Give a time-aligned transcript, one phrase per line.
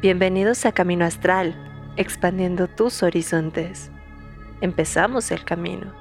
[0.00, 1.56] Bienvenidos a Camino Astral,
[1.96, 3.90] expandiendo tus horizontes.
[4.60, 5.92] Empezamos el camino.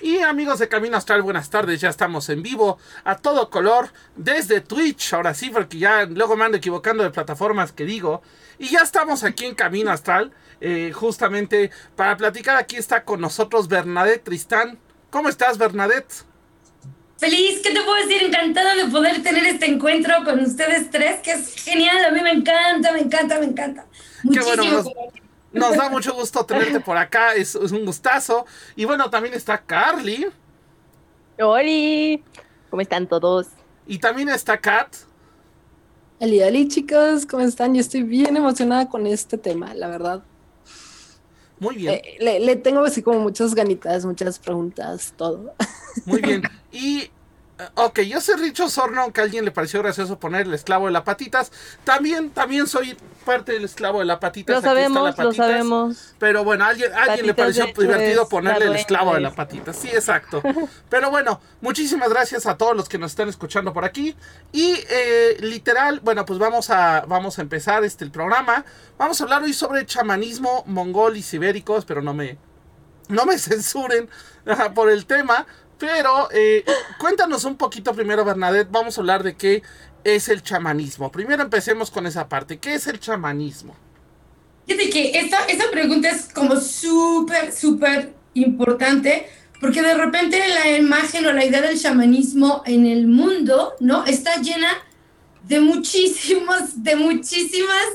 [0.00, 4.62] Y amigos de Camino Astral, buenas tardes, ya estamos en vivo a todo color desde
[4.62, 8.22] Twitch, ahora sí, porque ya luego me ando equivocando de plataformas que digo.
[8.58, 10.32] Y ya estamos aquí en Camino Astral,
[10.62, 14.78] eh, justamente para platicar, aquí está con nosotros Bernadette Tristán.
[15.10, 16.29] ¿Cómo estás Bernadette?
[17.20, 18.22] Feliz, ¿qué te puedo decir?
[18.22, 22.30] Encantada de poder tener este encuentro con ustedes tres, que es genial, a mí me
[22.30, 23.84] encanta, me encanta, me encanta.
[24.22, 24.54] Muchísimo.
[24.54, 24.90] Qué bueno,
[25.52, 28.46] nos, da mucho gusto tenerte por acá, es, un gustazo.
[28.74, 30.28] Y bueno, también está Carly.
[31.38, 32.22] Hola,
[32.70, 33.48] ¿cómo están todos?
[33.86, 34.96] Y también está Kat.
[36.20, 37.74] Hola, hola chicos, ¿cómo están?
[37.74, 40.22] Yo estoy bien emocionada con este tema, la verdad.
[41.60, 41.94] Muy bien.
[41.94, 45.54] Eh, le, le, tengo así como muchas ganitas, muchas preguntas, todo.
[46.06, 46.42] Muy bien.
[46.72, 47.10] Y
[47.74, 50.92] Ok, yo soy Richo Sorno, aunque a alguien le pareció gracioso poner el esclavo de
[50.92, 51.52] las patitas.
[51.84, 54.56] También, también soy parte del esclavo de las patitas.
[54.56, 56.14] Lo sabemos, lo sabemos.
[56.18, 59.76] Pero bueno, a alguien, alguien le pareció divertido ponerle el esclavo de las patitas.
[59.76, 60.42] Sí, exacto.
[60.88, 64.16] Pero bueno, muchísimas gracias a todos los que nos están escuchando por aquí.
[64.52, 68.64] Y eh, literal, bueno, pues vamos a, vamos a empezar este el programa.
[68.98, 72.38] Vamos a hablar hoy sobre chamanismo mongol y sibéricos, pero no me,
[73.08, 74.08] no me censuren
[74.74, 75.46] por el tema.
[75.80, 76.62] Pero eh,
[76.98, 78.70] cuéntanos un poquito primero, Bernadette.
[78.70, 79.62] Vamos a hablar de qué
[80.04, 81.10] es el chamanismo.
[81.10, 82.58] Primero empecemos con esa parte.
[82.58, 83.74] ¿Qué es el chamanismo?
[84.66, 89.28] Fíjate que esta, esta pregunta es como súper, súper importante
[89.60, 94.06] porque de repente la imagen o la idea del chamanismo en el mundo, ¿no?
[94.06, 94.68] Está llena
[95.46, 97.86] de muchísimos, de muchísimas,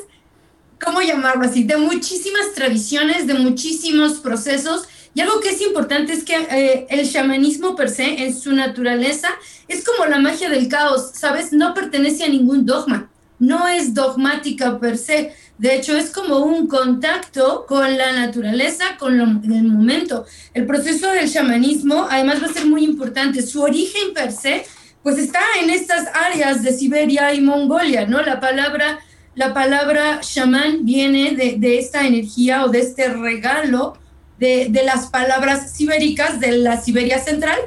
[0.83, 1.63] ¿cómo llamarlo así?
[1.63, 7.09] De muchísimas tradiciones, de muchísimos procesos y algo que es importante es que eh, el
[7.09, 9.29] chamanismo per se, en su naturaleza,
[9.69, 11.53] es como la magia del caos, ¿sabes?
[11.53, 15.33] No pertenece a ningún dogma, no es dogmática per se.
[15.57, 20.25] De hecho, es como un contacto con la naturaleza, con el momento.
[20.53, 23.41] El proceso del chamanismo, además, va a ser muy importante.
[23.41, 24.65] Su origen per se,
[25.01, 28.21] pues está en estas áreas de Siberia y Mongolia, ¿no?
[28.21, 28.99] La palabra,
[29.33, 33.97] la palabra chamán viene de, de esta energía o de este regalo
[34.39, 37.57] de, las palabras sibéricas de la Siberia Central,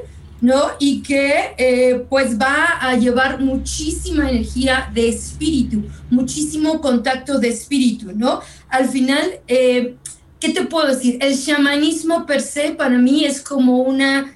[0.40, 0.70] ¿no?
[0.78, 8.12] Y que eh, pues va a llevar muchísima energía de espíritu, muchísimo contacto de espíritu,
[8.14, 8.40] ¿no?
[8.68, 9.96] Al final, eh,
[10.38, 11.18] ¿qué te puedo decir?
[11.20, 14.34] El chamanismo per se para mí es como una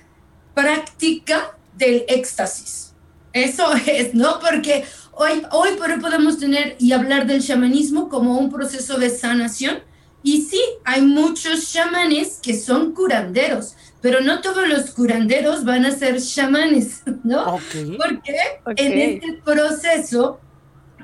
[0.54, 2.92] práctica del éxtasis.
[3.32, 4.38] Eso es, ¿no?
[4.40, 5.70] Porque hoy, hoy
[6.00, 9.78] podemos tener y hablar del chamanismo como un proceso de sanación,
[10.22, 15.90] y sí, hay muchos chamanes que son curanderos, pero no todos los curanderos van a
[15.90, 17.58] ser chamanes, ¿no?
[17.96, 18.36] Porque
[18.76, 20.40] en este proceso,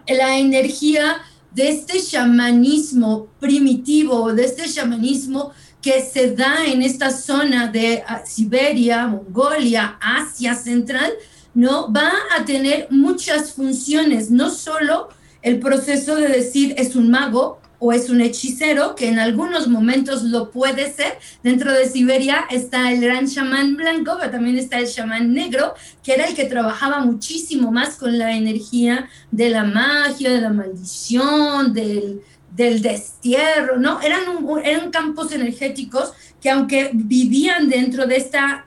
[0.07, 1.19] la energía
[1.51, 5.53] de este chamanismo primitivo, de este chamanismo
[5.83, 11.13] que se da en esta zona de ah, Siberia, Mongolia, Asia Central,
[11.55, 11.93] ¿no?
[11.93, 15.09] Va a tener muchas funciones, no solo
[15.43, 20.23] el proceso de decir es un mago, o es un hechicero, que en algunos momentos
[20.23, 21.19] lo puede ser.
[21.43, 26.15] Dentro de Siberia está el gran chamán blanco, pero también está el chamán negro, que
[26.15, 31.73] era el que trabajaba muchísimo más con la energía de la magia, de la maldición,
[31.73, 32.21] del,
[32.55, 34.01] del destierro, ¿no?
[34.01, 34.23] Eran,
[34.65, 38.67] eran campos energéticos que aunque vivían dentro de esta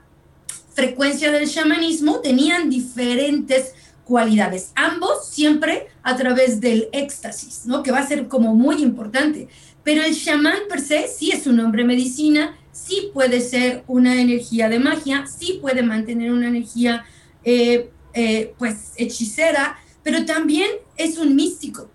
[0.74, 3.74] frecuencia del chamanismo, tenían diferentes
[4.04, 7.82] cualidades, ambos siempre a través del éxtasis, ¿no?
[7.82, 9.48] Que va a ser como muy importante.
[9.84, 14.68] Pero el chamán per se sí es un hombre medicina, sí puede ser una energía
[14.68, 17.04] de magia, sí puede mantener una energía,
[17.44, 21.90] eh, eh, pues, hechicera, pero también es un místico.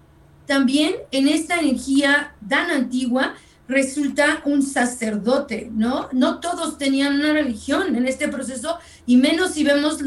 [0.46, 3.36] También en esta energía tan antigua
[3.68, 6.10] resulta un sacerdote, ¿no?
[6.12, 10.00] No todos tenían una religión en este proceso, y menos si vemos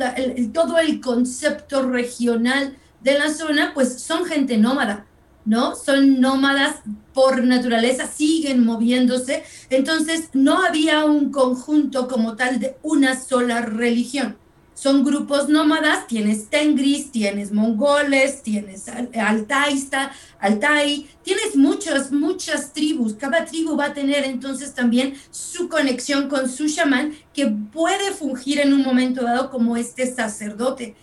[0.53, 5.07] todo el concepto regional de la zona, pues son gente nómada,
[5.45, 5.75] ¿no?
[5.75, 6.77] Son nómadas
[7.13, 14.37] por naturaleza, siguen moviéndose, entonces no había un conjunto como tal de una sola religión
[14.81, 23.13] son grupos nómadas, tienes tengris, tienes mongoles, tienes altaista, altai, tienes muchas, muchas tribus.
[23.13, 28.59] Cada tribu va a tener entonces también su conexión con su chamán que puede fungir
[28.59, 30.97] en un momento dado como este sacerdote.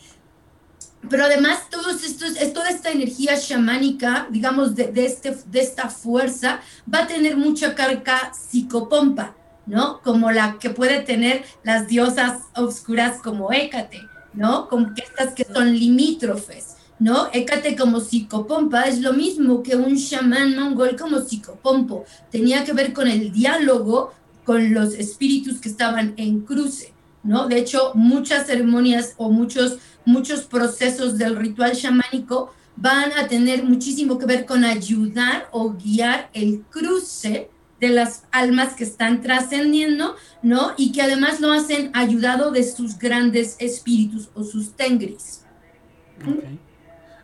[1.07, 7.03] Pero además todos estos, toda esta energía chamánica, digamos, de, este, de esta fuerza, va
[7.03, 9.36] a tener mucha carga psicopompa
[9.67, 10.01] ¿no?
[10.01, 14.01] Como la que puede tener las diosas oscuras como Hécate,
[14.33, 14.67] ¿no?
[14.69, 17.27] Como que estas que son limítrofes, ¿no?
[17.33, 22.05] Hécate como psicopompa es lo mismo que un chamán mongol como psicopompo.
[22.31, 24.13] Tenía que ver con el diálogo
[24.45, 26.93] con los espíritus que estaban en cruce,
[27.23, 27.47] ¿no?
[27.47, 34.17] De hecho, muchas ceremonias o muchos, muchos procesos del ritual chamánico van a tener muchísimo
[34.17, 40.73] que ver con ayudar o guiar el cruce de las almas que están trascendiendo, ¿no?
[40.77, 45.45] Y que además lo hacen ayudado de sus grandes espíritus o sus tengris.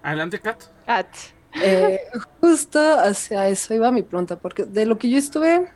[0.01, 0.63] Adelante, Kat.
[0.85, 1.07] Kat.
[1.61, 1.99] Eh,
[2.41, 5.69] justo hacia eso iba mi pregunta, porque de lo que yo estuve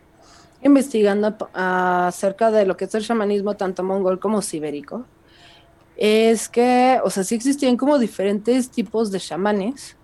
[0.64, 5.06] investigando acerca de lo que es el chamanismo tanto mongol como sibérico,
[5.96, 9.97] es que, o sea, sí existían como diferentes tipos de chamanes,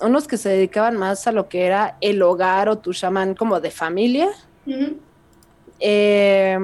[0.00, 3.60] unos que se dedicaban más a lo que era el hogar o tu chamán como
[3.60, 4.28] de familia,
[5.80, 6.58] eh,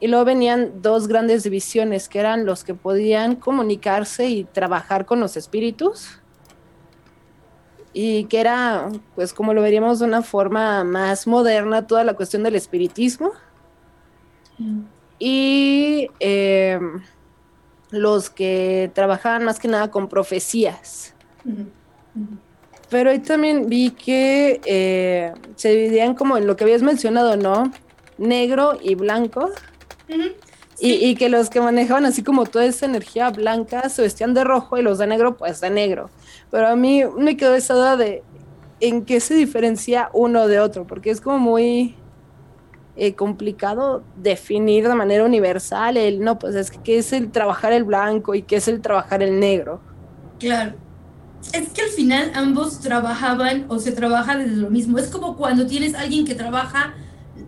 [0.00, 5.20] y luego venían dos grandes divisiones, que eran los que podían comunicarse y trabajar con
[5.20, 6.20] los espíritus,
[7.92, 12.42] y que era, pues como lo veríamos de una forma más moderna, toda la cuestión
[12.42, 13.32] del espiritismo.
[14.58, 14.80] Mm.
[15.20, 16.80] Y eh,
[17.90, 21.14] los que trabajaban más que nada con profecías.
[22.90, 27.72] Pero ahí también vi que eh, se dividían como en lo que habías mencionado, ¿no?
[28.18, 29.50] Negro y blanco.
[30.78, 34.76] y, que los que manejaban así como toda esa energía blanca se vestían de rojo
[34.76, 36.10] y los de negro pues de negro.
[36.50, 38.22] Pero a mí me quedó esa duda de
[38.80, 41.94] en qué se diferencia uno de otro, porque es como muy
[42.96, 47.72] eh, complicado definir de manera universal el, no, pues es que qué es el trabajar
[47.72, 49.80] el blanco y qué es el trabajar el negro.
[50.38, 50.74] Claro.
[51.52, 54.98] Es que al final ambos trabajaban o se trabaja desde lo mismo.
[54.98, 56.94] Es como cuando tienes alguien que trabaja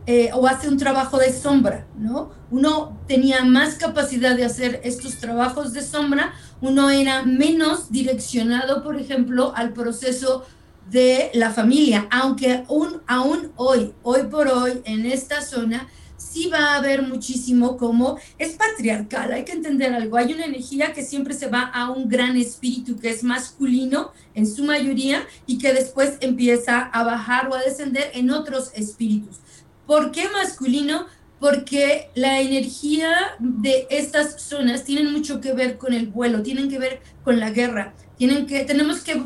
[0.06, 2.30] eh, o hace un trabajo de sombra, ¿no?
[2.50, 9.00] Uno tenía más capacidad de hacer estos trabajos de sombra, uno era menos direccionado, por
[9.00, 10.44] ejemplo, al proceso
[10.90, 15.88] de la familia, aunque aún, aún hoy, hoy por hoy, en esta zona,
[16.32, 20.92] sí va a haber muchísimo como es patriarcal, hay que entender algo, hay una energía
[20.92, 25.58] que siempre se va a un gran espíritu que es masculino en su mayoría y
[25.58, 29.38] que después empieza a bajar o a descender en otros espíritus.
[29.86, 31.06] ¿Por qué masculino?
[31.38, 36.78] Porque la energía de estas zonas tienen mucho que ver con el vuelo, tienen que
[36.78, 39.22] ver con la guerra, tienen que, tenemos que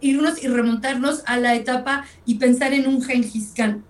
[0.00, 3.84] irnos y remontarnos a la etapa y pensar en un Gengis Khan,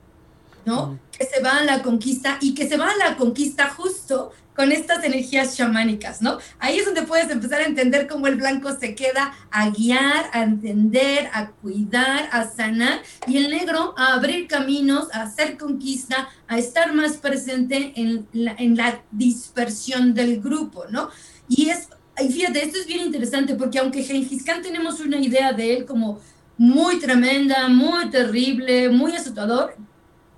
[0.65, 0.99] ¿no?
[1.17, 4.71] Que se va a la conquista y que se va a la conquista justo con
[4.71, 6.39] estas energías chamánicas, ¿no?
[6.59, 10.43] Ahí es donde puedes empezar a entender cómo el blanco se queda a guiar, a
[10.43, 16.59] entender, a cuidar, a sanar, y el negro a abrir caminos, a hacer conquista, a
[16.59, 21.09] estar más presente en la, en la dispersión del grupo, ¿no?
[21.49, 21.89] Y es
[22.21, 25.87] y fíjate, esto es bien interesante porque aunque Gengis Khan tenemos una idea de él
[25.87, 26.21] como
[26.59, 29.75] muy tremenda, muy terrible, muy azotador,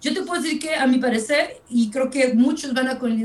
[0.04, 3.18] yo te puedo decir que a mi parecer, y creo que muchos van a, con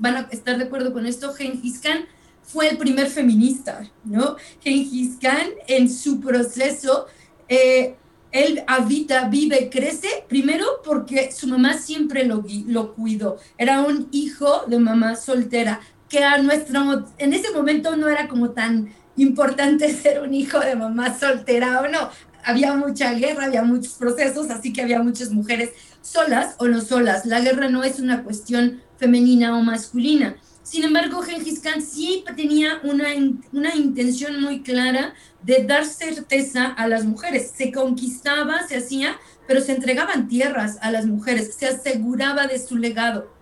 [0.00, 2.04] van a estar de acuerdo con esto, Gengis Khan
[2.42, 4.34] fue el primer feminista, ¿no?
[4.60, 7.06] Gengis Khan en su proceso,
[7.48, 7.94] eh,
[8.32, 14.64] él habita, vive, crece, primero porque su mamá siempre lo, lo cuidó, era un hijo
[14.66, 20.22] de mamá soltera, que a nuestro, en ese momento no era como tan importante ser
[20.22, 22.10] un hijo de mamá soltera o no.
[22.44, 25.70] Había mucha guerra, había muchos procesos, así que había muchas mujeres
[26.06, 27.26] solas o no solas.
[27.26, 30.36] La guerra no es una cuestión femenina o masculina.
[30.62, 33.08] Sin embargo, Gengis Khan sí tenía una,
[33.52, 37.52] una intención muy clara de dar certeza a las mujeres.
[37.56, 42.76] Se conquistaba, se hacía, pero se entregaban tierras a las mujeres, se aseguraba de su
[42.76, 43.36] legado.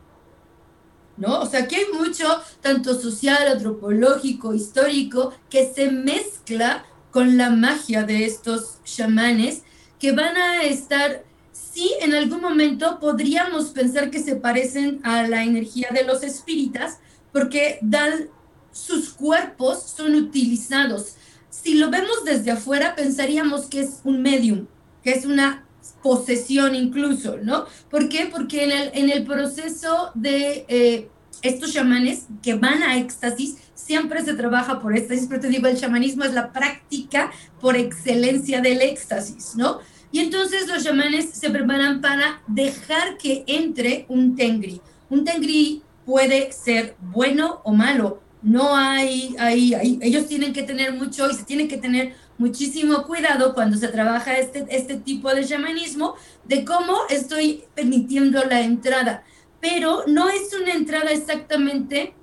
[1.17, 1.41] ¿no?
[1.41, 2.27] O sea, aquí hay mucho,
[2.61, 9.63] tanto social, antropológico, histórico, que se mezcla con la magia de estos chamanes
[9.99, 11.25] que van a estar,
[11.75, 16.99] sí, en algún momento podríamos pensar que se parecen a la energía de los espíritas,
[17.33, 18.29] porque dan,
[18.71, 21.17] sus cuerpos son utilizados.
[21.51, 24.67] Si lo vemos desde afuera, pensaríamos que es un medium,
[25.03, 25.67] que es una
[26.03, 27.67] posesión incluso, ¿no?
[27.91, 28.29] ¿Por qué?
[28.31, 31.09] Porque en el, en el proceso de eh,
[31.43, 35.79] estos chamanes que van a éxtasis, siempre se trabaja por éxtasis, pero te digo, el
[35.79, 39.81] chamanismo es la práctica por excelencia del éxtasis, ¿no?
[40.15, 44.81] Y entonces los chamanes se preparan para dejar que entre un tengri.
[45.11, 50.93] Un tengri puede ser bueno o malo, no hay, hay, hay, ellos tienen que tener
[50.93, 55.45] mucho y se tiene que tener muchísimo cuidado cuando se trabaja este, este tipo de
[55.45, 59.25] chamanismo de cómo estoy permitiendo la entrada.
[59.61, 62.15] Pero no es una entrada exactamente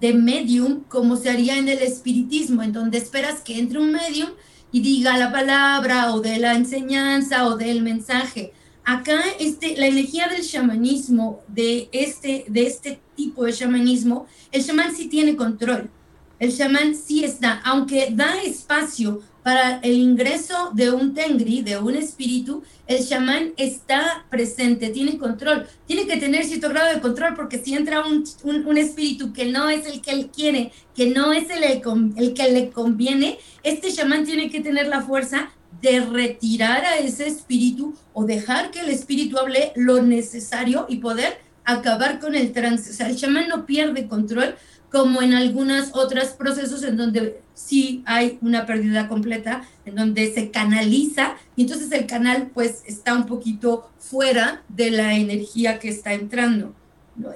[0.00, 4.30] de medium como se haría en el espiritismo, en donde esperas que entre un medium
[4.72, 8.52] y diga la palabra o de la enseñanza o del mensaje.
[8.84, 14.94] Acá este, la energía del chamanismo, de este, de este tipo de chamanismo, el chamán
[14.94, 15.90] sí tiene control.
[16.38, 19.20] El chamán sí está, aunque da espacio
[19.50, 25.66] para el ingreso de un tengri, de un espíritu, el chamán está presente, tiene control,
[25.88, 29.68] tiene que tener cierto grado de control porque si entra un, un, espíritu que no
[29.68, 34.24] es el que él quiere, que no es el, el que le conviene, este chamán
[34.24, 35.50] tiene que tener la fuerza
[35.82, 41.38] de retirar a ese espíritu o dejar que el espíritu hable lo necesario y poder
[41.64, 42.90] acabar con el trance.
[42.90, 44.54] O sea, el chamán no pierde control
[44.90, 50.50] como en algunos otros procesos en donde sí hay una pérdida completa, en donde se
[50.50, 56.12] canaliza y entonces el canal pues está un poquito fuera de la energía que está
[56.12, 56.74] entrando.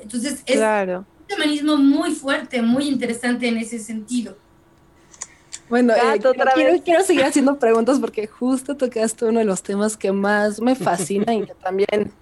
[0.02, 4.36] Entonces es un mecanismo muy fuerte, muy interesante en ese sentido.
[5.68, 6.20] Bueno, eh,
[6.54, 10.74] quiero, quiero, seguir haciendo preguntas porque justo tocaste uno de los temas que más me
[10.74, 12.12] fascina y que también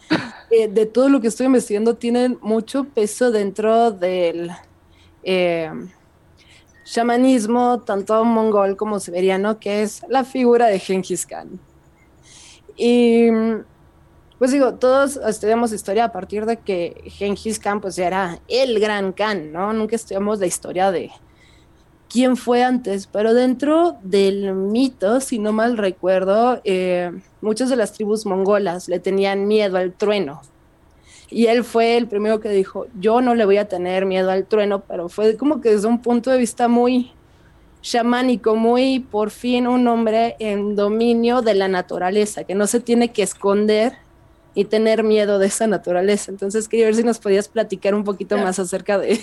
[0.50, 4.52] eh, de todo lo que estoy investigando tienen mucho peso dentro del
[5.22, 5.70] eh,
[6.84, 11.60] shamanismo, tanto mongol como siberiano, que es la figura de Genghis Khan.
[12.76, 13.28] Y
[14.38, 19.12] pues digo, todos estudiamos historia a partir de que Genghis Khan pues era el gran
[19.12, 19.72] Khan, ¿no?
[19.72, 21.12] Nunca estudiamos la historia de
[22.12, 27.10] quién fue antes, pero dentro del mito, si no mal recuerdo, eh,
[27.40, 30.42] muchas de las tribus mongolas le tenían miedo al trueno,
[31.32, 34.46] y él fue el primero que dijo, yo no le voy a tener miedo al
[34.46, 37.12] trueno, pero fue como que desde un punto de vista muy
[37.80, 43.12] chamánico, muy por fin un hombre en dominio de la naturaleza, que no se tiene
[43.12, 43.94] que esconder
[44.54, 46.30] y tener miedo de esa naturaleza.
[46.30, 49.20] Entonces quería ver si nos podías platicar un poquito más acerca de,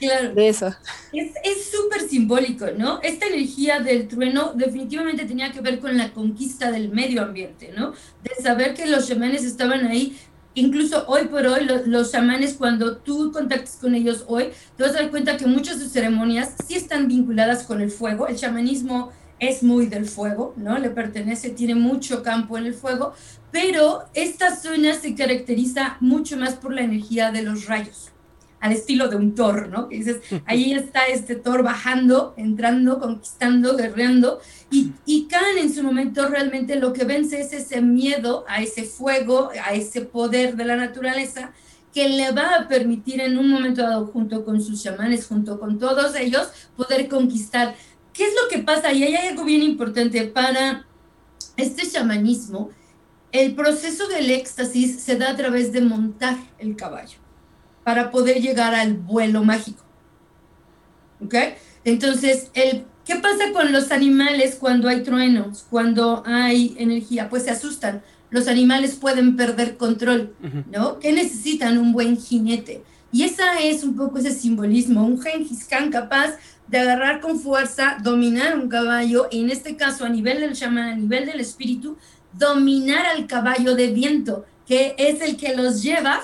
[0.00, 0.74] de eso.
[1.12, 3.00] Es súper simbólico, ¿no?
[3.02, 7.92] Esta energía del trueno definitivamente tenía que ver con la conquista del medio ambiente, ¿no?
[8.22, 10.16] De saber que los chamanes estaban ahí
[10.54, 15.00] incluso hoy por hoy, los, chamanes, cuando tú contactes con ellos hoy, te vas a
[15.00, 18.26] dar cuenta que muchas de sus ceremonias sí están vinculadas con el fuego.
[18.26, 20.78] El chamanismo es muy del fuego, ¿no?
[20.78, 23.14] Le pertenece, tiene mucho campo en el fuego,
[23.50, 28.12] pero esta zona se caracteriza mucho más por la energía de los rayos
[28.62, 29.88] al estilo de un Thor, ¿no?
[29.88, 34.40] Que dices, ahí está este Thor bajando, entrando, conquistando, guerreando,
[34.72, 38.84] y, y Khan en su momento realmente lo que vence es ese miedo a ese
[38.84, 41.52] fuego, a ese poder de la naturaleza,
[41.92, 45.78] que le va a permitir en un momento dado, junto con sus chamanes, junto con
[45.78, 47.74] todos ellos, poder conquistar.
[48.14, 48.92] ¿Qué es lo que pasa?
[48.92, 50.86] Y hay algo bien importante para
[51.56, 52.70] este chamanismo.
[53.30, 57.18] El proceso del éxtasis se da a través de montar el caballo
[57.84, 59.84] para poder llegar al vuelo mágico.
[61.22, 61.34] ¿Ok?
[61.84, 67.28] Entonces, el, ¿qué pasa con los animales cuando hay truenos, cuando hay energía?
[67.28, 68.02] Pues se asustan.
[68.30, 70.34] Los animales pueden perder control,
[70.70, 70.98] ¿no?
[70.98, 71.76] ¿Qué necesitan?
[71.76, 72.82] Un buen jinete.
[73.12, 77.98] Y esa es un poco ese simbolismo, un Genghis Khan capaz de agarrar con fuerza,
[78.02, 81.98] dominar un caballo, y en este caso a nivel del shaman, a nivel del espíritu,
[82.32, 86.22] dominar al caballo de viento, que es el que los lleva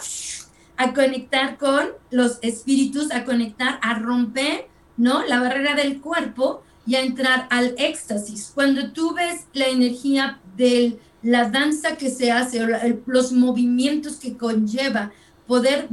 [0.78, 5.26] a conectar con los espíritus, a conectar, a romper, ¿no?
[5.26, 8.50] La barrera del cuerpo y a entrar al éxtasis.
[8.54, 12.66] Cuando tú ves la energía de la danza que se hace,
[13.04, 15.12] los movimientos que conlleva
[15.46, 15.88] poder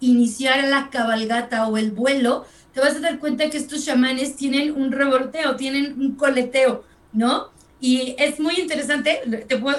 [0.00, 4.72] iniciar la cabalgata o el vuelo, te vas a dar cuenta que estos chamanes tienen
[4.72, 7.50] un revolteo, tienen un coleteo, ¿no?
[7.80, 9.20] Y es muy interesante,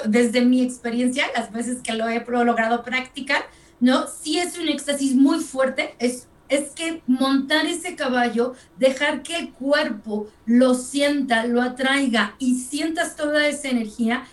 [0.06, 3.42] desde mi experiencia, las veces que lo he logrado practicar,
[3.78, 4.06] ¿no?
[4.06, 9.52] Sí es un éxtasis muy fuerte, es, es que montar ese caballo, dejar que el
[9.52, 14.24] cuerpo lo sienta, lo atraiga y sientas toda esa energía,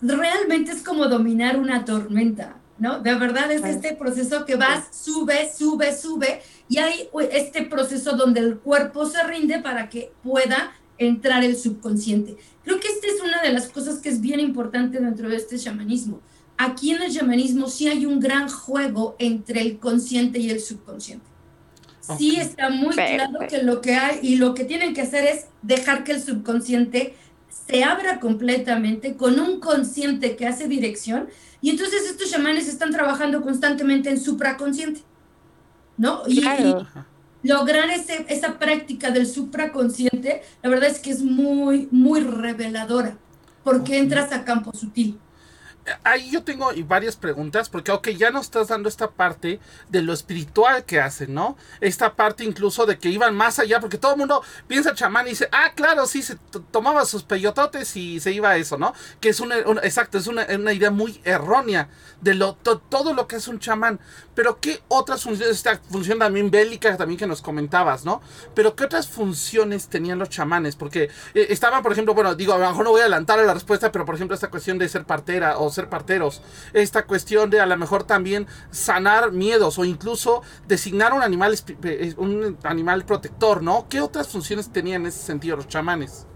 [0.00, 3.00] realmente es como dominar una tormenta, ¿no?
[3.00, 8.40] De verdad es este proceso que vas, sube, sube, sube, y hay este proceso donde
[8.40, 12.36] el cuerpo se rinde para que pueda entrar el subconsciente.
[12.62, 15.58] Creo que esta es una de las cosas que es bien importante dentro de este
[15.58, 16.20] chamanismo
[16.60, 21.24] aquí en el chamanismo sí hay un gran juego entre el consciente y el subconsciente.
[22.18, 25.46] Sí está muy claro que lo que hay y lo que tienen que hacer es
[25.62, 27.14] dejar que el subconsciente
[27.66, 31.28] se abra completamente con un consciente que hace dirección
[31.60, 35.02] y entonces estos chamanes están trabajando constantemente en supraconsciente,
[35.96, 36.22] ¿no?
[36.26, 36.42] Y,
[37.42, 43.16] lograr ese, esa práctica del supraconsciente, la verdad es que es muy, muy reveladora
[43.64, 45.18] porque entras a campo sutil.
[46.04, 50.12] Ahí yo tengo varias preguntas, porque, ok, ya nos estás dando esta parte de lo
[50.12, 51.56] espiritual que hacen, ¿no?
[51.80, 55.30] Esta parte incluso de que iban más allá, porque todo el mundo piensa chamán y
[55.30, 56.36] dice, ah, claro, sí, se
[56.70, 58.94] tomaba sus peyototes y se iba a eso, ¿no?
[59.20, 61.88] Que es una, exacto, es una, idea muy errónea
[62.20, 64.00] de lo, todo lo que es un chamán.
[64.34, 68.22] Pero, ¿qué otras funciones, esta función también bélica también que nos comentabas, ¿no?
[68.54, 70.76] Pero, ¿qué otras funciones tenían los chamanes?
[70.76, 73.42] Porque eh, estaban, por ejemplo, bueno, digo, a lo mejor no voy a adelantar a
[73.42, 76.42] la respuesta, pero, por ejemplo, esta cuestión de ser partera o ser parteros.
[76.72, 81.56] Esta cuestión de a lo mejor también sanar miedos o incluso designar un animal,
[82.16, 83.86] un animal protector, ¿no?
[83.88, 86.26] ¿Qué otras funciones tenían en ese sentido los chamanes?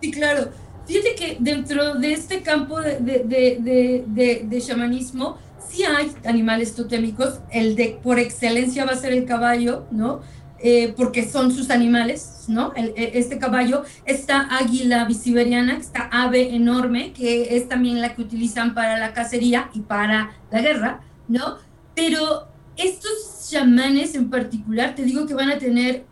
[0.00, 0.50] Sí, claro.
[0.86, 5.36] Fíjate que dentro de este campo de, de, de, de chamanismo,
[5.68, 7.40] sí hay animales totémicos.
[7.50, 10.20] El de por excelencia va a ser el caballo, ¿no?
[10.68, 12.72] Eh, porque son sus animales, ¿no?
[12.74, 18.74] E, este caballo, esta águila bisiberiana, esta ave enorme, que es también la que utilizan
[18.74, 21.58] para la cacería y para la guerra, ¿no?
[21.94, 26.04] Pero estos chamanes en particular, te digo que van a tener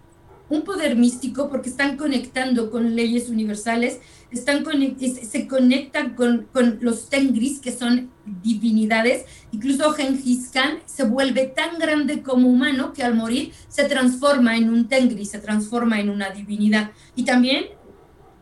[0.49, 3.99] un poder místico porque están conectando con leyes universales,
[4.35, 4.65] están
[4.99, 8.11] se conectan con, con, los Tengris, que son
[8.43, 9.25] divinidades.
[9.53, 14.71] Incluso Genghis Khan se vuelve tan grande como humano que al morir se transforma en
[14.71, 16.91] un Tengri, se transforma en una divinidad.
[17.15, 17.67] Y también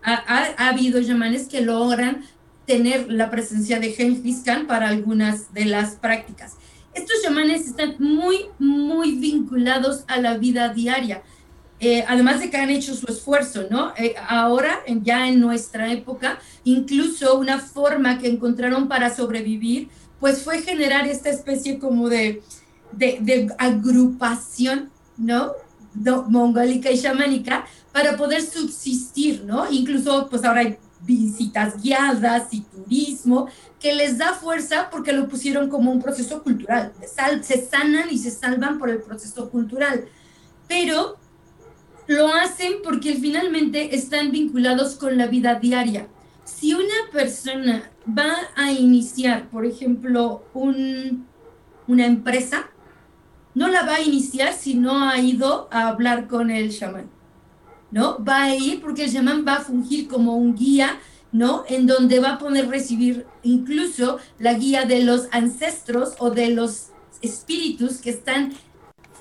[0.03, 2.25] ha, ha, habido yamanes que logran
[2.67, 6.57] tener la presencia de Genghis Khan para algunas de las prácticas.
[6.95, 11.23] Estos yamanes están muy, muy vinculados a la vida diaria
[11.85, 13.93] eh, además de que han hecho su esfuerzo, ¿no?
[13.97, 19.89] Eh, ahora, ya en nuestra época, incluso una forma que encontraron para sobrevivir,
[20.21, 22.41] pues fue generar esta especie como de,
[22.93, 25.55] de, agrupación, ¿no?
[26.29, 29.69] mongólica y chamánica para poder subsistir, ¿no?
[29.69, 33.49] Incluso, pues ahora hay visitas guiadas y turismo
[33.81, 36.93] que les da fuerza porque lo pusieron como un proceso cultural.
[37.43, 40.05] se sanan y se salvan por el proceso cultural.
[40.69, 41.19] Pero
[42.13, 46.09] lo hacen porque finalmente están vinculados con la vida diaria.
[46.45, 51.27] Si una persona va a iniciar, por ejemplo, un,
[51.87, 52.71] una empresa,
[53.55, 57.11] no la va a iniciar si no ha ido a hablar con el chamán,
[57.91, 58.23] ¿no?
[58.25, 60.99] Va a ir porque el chamán va a fungir como un guía,
[61.33, 61.65] ¿no?
[61.69, 66.89] En donde va a poder recibir incluso la guía de los ancestros o de los
[67.21, 68.53] espíritus que están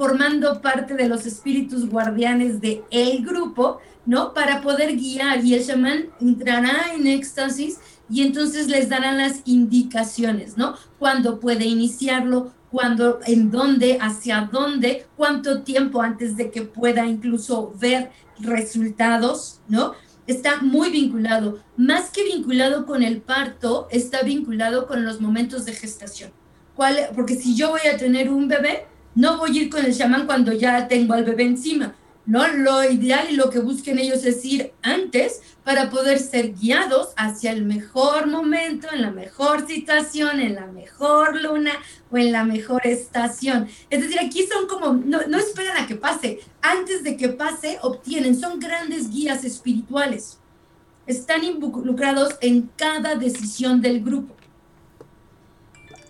[0.01, 4.33] formando parte de los espíritus guardianes de el grupo, ¿no?
[4.33, 7.77] Para poder guiar y el chamán entrará en éxtasis
[8.09, 10.73] y entonces les darán las indicaciones, ¿no?
[10.97, 17.71] Cuándo puede iniciarlo, cuándo, en dónde, hacia dónde, cuánto tiempo antes de que pueda incluso
[17.79, 18.09] ver
[18.39, 19.93] resultados, ¿no?
[20.25, 25.73] Está muy vinculado, más que vinculado con el parto, está vinculado con los momentos de
[25.73, 26.31] gestación.
[26.75, 27.09] ¿Cuál?
[27.13, 30.25] Porque si yo voy a tener un bebé, no voy a ir con el chamán
[30.25, 31.95] cuando ya tengo al bebé encima.
[32.25, 37.09] No, lo ideal y lo que busquen ellos es ir antes para poder ser guiados
[37.17, 41.71] hacia el mejor momento, en la mejor situación, en la mejor luna
[42.11, 43.67] o en la mejor estación.
[43.89, 47.79] Es decir, aquí son como, no, no esperan a que pase, antes de que pase
[47.81, 50.37] obtienen, son grandes guías espirituales.
[51.07, 54.35] Están involucrados en cada decisión del grupo.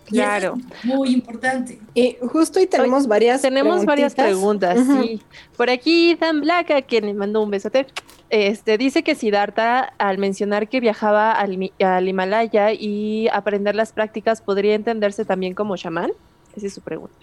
[0.06, 0.58] Claro.
[0.82, 1.78] muy importante.
[1.94, 5.22] Y justo ahí tenemos varias Tenemos varias preguntas, sí.
[5.56, 7.86] Por aquí Dan Black, quien le mandó un besote,
[8.30, 14.40] este, dice que Siddhartha, al mencionar que viajaba al, al, Himalaya y aprender las prácticas,
[14.40, 16.12] ¿podría entenderse también como chamán?
[16.56, 17.14] Esa es su pregunta.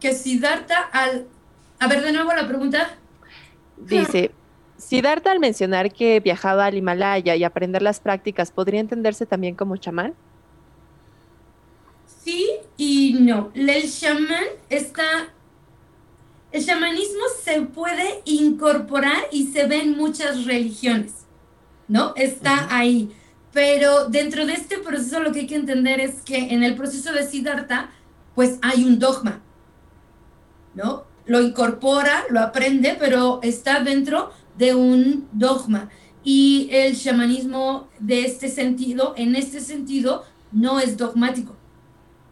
[0.00, 1.26] Que Siddhartha al...
[1.80, 2.96] A ver, de nuevo la pregunta.
[3.76, 4.32] Dice,
[4.76, 9.76] Siddhartha al mencionar que viajaba al Himalaya y aprender las prácticas, ¿podría entenderse también como
[9.76, 10.14] chamán?
[12.28, 13.50] Sí y no.
[13.54, 15.32] El chamán está...
[16.50, 21.26] El chamanismo se puede incorporar y se ve en muchas religiones,
[21.88, 22.14] ¿no?
[22.16, 23.14] Está ahí.
[23.52, 27.12] Pero dentro de este proceso lo que hay que entender es que en el proceso
[27.12, 27.90] de Siddhartha,
[28.34, 29.42] pues hay un dogma,
[30.74, 31.04] ¿no?
[31.26, 35.90] Lo incorpora, lo aprende, pero está dentro de un dogma.
[36.24, 41.57] Y el chamanismo de este sentido, en este sentido, no es dogmático.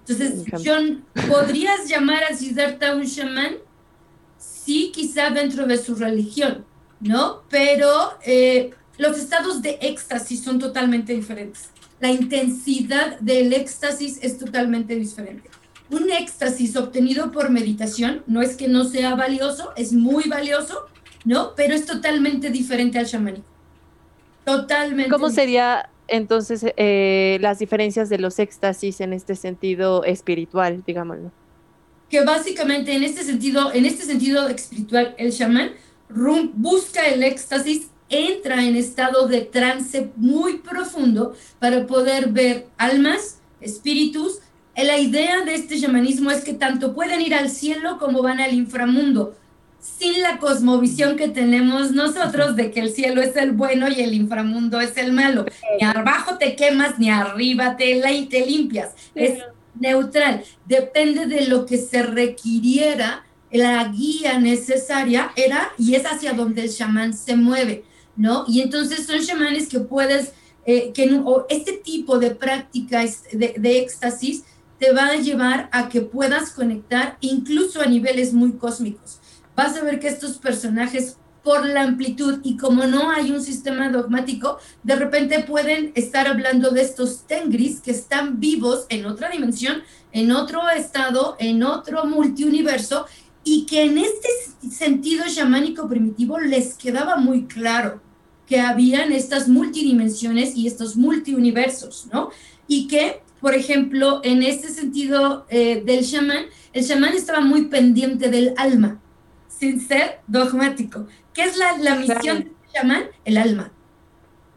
[0.09, 3.57] Entonces, John, ¿podrías llamar a Siddhartha un chamán?
[4.39, 6.65] Sí, quizá dentro de su religión,
[7.01, 7.43] ¿no?
[7.49, 7.91] Pero
[8.25, 11.71] eh, los estados de éxtasis son totalmente diferentes.
[12.01, 15.51] La intensidad del éxtasis es totalmente diferente.
[15.91, 20.87] Un éxtasis obtenido por meditación no es que no sea valioso, es muy valioso,
[21.25, 21.55] ¿no?
[21.57, 23.45] Pero es totalmente diferente al chamanismo.
[24.45, 25.11] Totalmente.
[25.11, 31.33] ¿Cómo sería entonces eh, las diferencias de los éxtasis en este sentido espiritual, digámoslo.
[32.09, 35.73] Que básicamente en este sentido, en este sentido espiritual, el chamán
[36.55, 44.39] busca el éxtasis, entra en estado de trance muy profundo para poder ver almas, espíritus.
[44.77, 48.55] La idea de este chamanismo es que tanto pueden ir al cielo como van al
[48.55, 49.35] inframundo
[49.99, 54.15] sin la cosmovisión que tenemos nosotros de que el cielo es el bueno y el
[54.15, 55.47] inframundo es el malo.
[55.81, 58.91] Ni abajo te quemas, ni arriba te, te limpias.
[59.15, 59.39] Es
[59.79, 60.45] neutral.
[60.67, 66.75] Depende de lo que se requiriera, la guía necesaria era y es hacia donde el
[66.75, 67.85] chamán se mueve,
[68.17, 68.45] ¿no?
[68.49, 70.33] Y entonces son chamanes que puedes,
[70.67, 74.45] eh, que este tipo de práctica de, de éxtasis
[74.79, 79.21] te va a llevar a que puedas conectar incluso a niveles muy cósmicos
[79.57, 83.89] vas a ver que estos personajes por la amplitud y como no hay un sistema
[83.89, 89.83] dogmático, de repente pueden estar hablando de estos tengris que están vivos en otra dimensión,
[90.13, 93.07] en otro estado, en otro multiuniverso
[93.45, 94.29] y que en este
[94.69, 98.01] sentido chamánico primitivo les quedaba muy claro
[98.45, 102.31] que habían estas multidimensiones y estos multiuniversos, ¿no?
[102.67, 108.31] Y que, por ejemplo, en este sentido eh, del chamán, el chamán estaba muy pendiente
[108.31, 109.01] del alma,
[109.59, 111.07] sin ser dogmático.
[111.33, 113.05] ¿Qué es la, la misión de chamán?
[113.25, 113.73] El alma.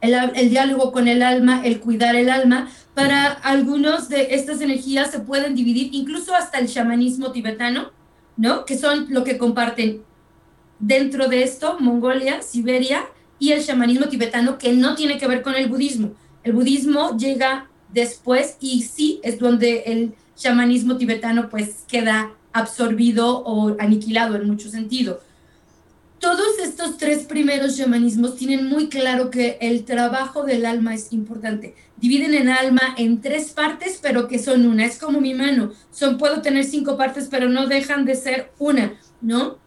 [0.01, 2.69] El, el, diálogo con el alma, el cuidar el alma.
[2.93, 7.91] Para algunos de estas energías se pueden dividir, incluso hasta el chamanismo tibetano,
[8.37, 8.65] ¿no?
[8.65, 10.03] Que son lo que comparten
[10.79, 13.05] dentro de esto Mongolia, Siberia
[13.37, 16.13] y el chamanismo tibetano, que no tiene que ver con el budismo.
[16.43, 23.75] El budismo llega después y sí es donde el chamanismo tibetano pues queda absorbido o
[23.79, 25.21] aniquilado en mucho sentido.
[26.19, 31.75] Todos estos tres primeros shamanismos tienen muy claro que el trabajo del alma es importante.
[31.95, 34.85] Dividen el alma en tres partes, pero que son una.
[34.85, 35.71] Es como mi mano.
[35.91, 39.59] Son, puedo tener cinco partes, pero no dejan de ser una, ¿no?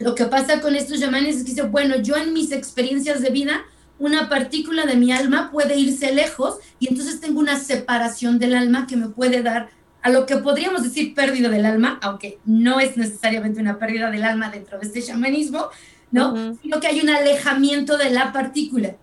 [0.00, 3.30] Lo que pasa con estos shamanes es que dicen, bueno, yo en mis experiencias de
[3.30, 3.62] vida,
[4.00, 8.88] una partícula de mi alma puede irse lejos y entonces tengo una separación del alma
[8.88, 9.70] que me puede dar
[10.02, 14.24] a lo que podríamos decir pérdida del alma, aunque no es necesariamente una pérdida del
[14.24, 15.68] alma dentro de este chamanismo,
[16.10, 16.56] ¿no?
[16.60, 18.96] Sino que hay un alejamiento de la partícula,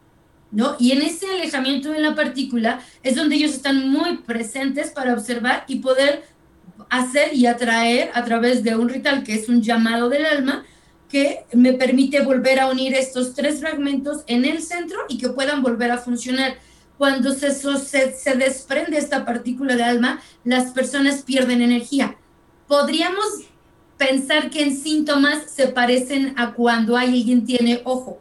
[0.51, 0.75] ¿no?
[0.77, 5.63] Y en ese alejamiento de la partícula es donde ellos están muy presentes para observar
[5.67, 6.23] y poder
[6.89, 10.65] hacer y atraer a través de un ritual que es un llamado del alma,
[11.09, 15.63] que me permite volver a unir estos tres fragmentos en el centro y que puedan
[15.63, 16.57] volver a funcionar
[16.99, 17.47] cuando se,
[18.35, 22.17] desprende esta partícula de alma, las personas pierden energía.
[22.67, 23.25] Podríamos
[23.97, 28.19] pensar que en síntomas se parecen a cuando alguien tiene ojo,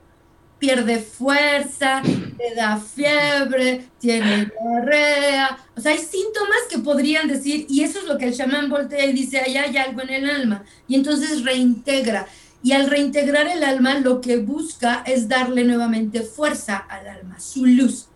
[0.61, 5.59] pierde fuerza, le da fiebre, tiene diarrea.
[5.77, 9.07] O sea, hay síntomas que podrían decir, y eso es lo que el chamán voltea
[9.07, 10.65] y dice, allá hay algo en el alma.
[10.87, 12.29] Y entonces reintegra.
[12.63, 17.67] Y al reintegrar el alma, lo que busca es darle nuevamente fuerza al alma, su
[17.67, 18.08] luz.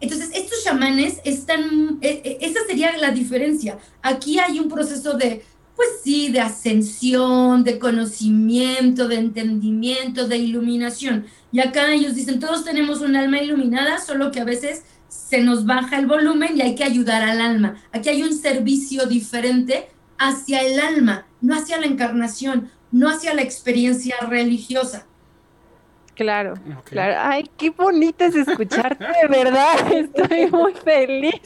[0.00, 3.78] Entonces, estos chamanes están, e, e, esa sería la diferencia.
[4.02, 5.44] Aquí hay un proceso de,
[5.76, 11.26] pues sí, de ascensión, de conocimiento, de entendimiento, de iluminación.
[11.52, 15.66] Y acá ellos dicen, todos tenemos un alma iluminada, solo que a veces se nos
[15.66, 17.76] baja el volumen y hay que ayudar al alma.
[17.92, 23.42] Aquí hay un servicio diferente hacia el alma, no hacia la encarnación, no hacia la
[23.42, 25.06] experiencia religiosa.
[26.20, 26.52] Claro,
[26.84, 27.14] claro.
[27.18, 29.90] Ay, qué bonito es escucharte, de verdad.
[29.90, 31.40] Estoy muy feliz.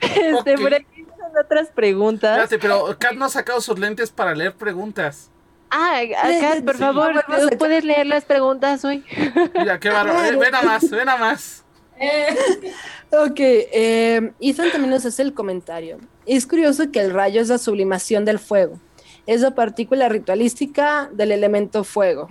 [0.00, 2.32] Este, por aquí son otras preguntas.
[2.32, 5.30] Espérate, pero Kat no ha sacado sus lentes para leer preguntas.
[5.70, 6.00] Ah,
[6.40, 7.24] Kat, por favor,
[7.56, 9.04] ¿puedes leer las preguntas hoy?
[9.54, 10.36] Mira, qué bárbaro.
[10.36, 11.64] Ven a más, ven a más.
[13.12, 15.98] ok, eh, Ethan también nos hace el comentario.
[16.26, 18.80] Es curioso que el rayo es la sublimación del fuego.
[19.28, 22.30] Es la partícula ritualística del elemento fuego.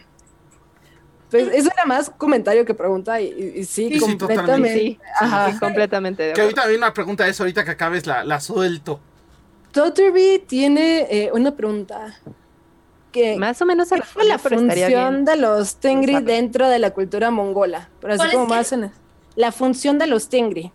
[1.31, 4.99] Pues eso era más comentario que pregunta y, sí, completamente.
[5.19, 5.57] Ajá.
[5.59, 6.33] completamente.
[6.33, 8.99] que ahorita viene una pregunta de eso, ahorita que acabes la, la suelto.
[9.71, 12.19] Totterby tiene eh, una pregunta.
[13.11, 17.29] Que, más o menos ¿Cuál fue la función de los Tengri dentro de la cultura
[17.29, 17.89] mongola?
[17.99, 18.91] Pero así como más en
[19.35, 20.71] la función de los Tengri.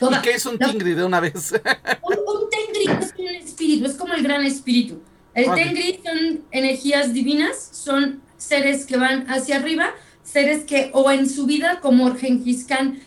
[0.00, 1.52] ¿Y qué es un Tengri de una vez?
[2.02, 5.00] un, Tengri es un espíritu, es como el gran espíritu.
[5.34, 9.90] El Tengri son energías divinas, son seres que van hacia arriba,
[10.22, 13.00] seres que o en su vida como Genghis Khan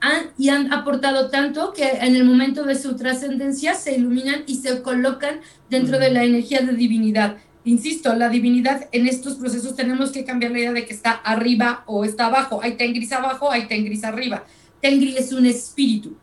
[0.00, 4.56] han, y han aportado tanto que en el momento de su trascendencia se iluminan y
[4.56, 7.36] se colocan dentro de la energía de divinidad.
[7.64, 11.82] Insisto, la divinidad en estos procesos tenemos que cambiar la idea de que está arriba
[11.86, 12.60] o está abajo.
[12.62, 14.44] Hay tengris abajo, hay tengris arriba.
[14.80, 16.16] Tengri es un espíritu.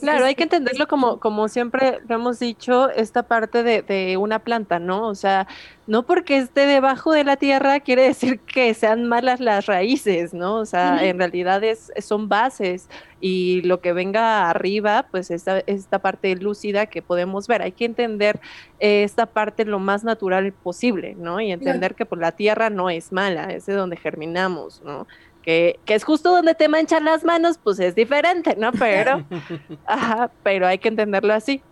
[0.00, 4.78] Claro, hay que entenderlo como, como siempre hemos dicho, esta parte de, de, una planta,
[4.78, 5.08] ¿no?
[5.08, 5.46] O sea,
[5.86, 10.56] no porque esté debajo de la tierra quiere decir que sean malas las raíces, ¿no?
[10.56, 12.88] O sea, en realidad es, son bases
[13.20, 17.62] y lo que venga arriba, pues esta, esta parte lúcida que podemos ver.
[17.62, 18.40] Hay que entender
[18.80, 21.40] eh, esta parte lo más natural posible, ¿no?
[21.40, 25.06] Y entender que por pues, la tierra no es mala, es de donde germinamos, ¿no?
[25.42, 28.72] Que, es justo donde te manchan las manos, pues es diferente, ¿no?
[28.72, 29.24] Pero,
[29.86, 31.62] ajá, pero hay que entenderlo así.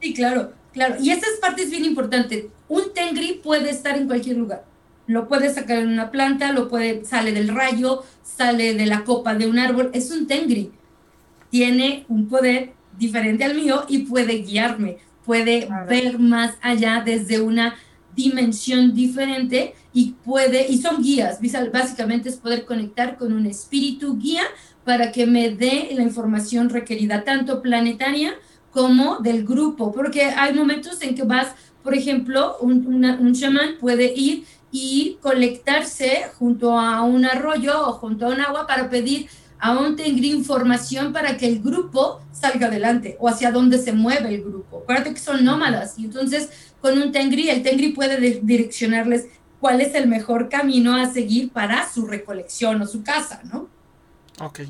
[0.00, 0.96] Sí, claro, claro.
[1.00, 2.50] Y esa parte es bien importante.
[2.68, 4.64] Un tengri puede estar en cualquier lugar.
[5.06, 9.34] Lo puede sacar en una planta, lo puede, sale del rayo, sale de la copa
[9.34, 9.90] de un árbol.
[9.94, 10.72] Es un tengri.
[11.50, 17.76] Tiene un poder diferente al mío y puede guiarme, puede ver más allá desde una
[18.16, 21.38] dimensión diferente y puede, y son guías,
[21.72, 24.42] básicamente es poder conectar con un espíritu guía
[24.84, 28.34] para que me dé la información requerida, tanto planetaria
[28.70, 31.48] como del grupo, porque hay momentos en que vas,
[31.82, 38.26] por ejemplo, un, un shaman puede ir y conectarse junto a un arroyo o junto
[38.26, 43.16] a un agua para pedir a un tengri información para que el grupo salga adelante
[43.18, 44.80] o hacia dónde se mueve el grupo.
[44.82, 46.50] Acuérdate que son nómadas y entonces
[46.80, 49.26] con un tengri, el tengri puede direccionarles
[49.60, 53.68] cuál es el mejor camino a seguir para su recolección o su casa, ¿no?
[54.40, 54.60] Ok,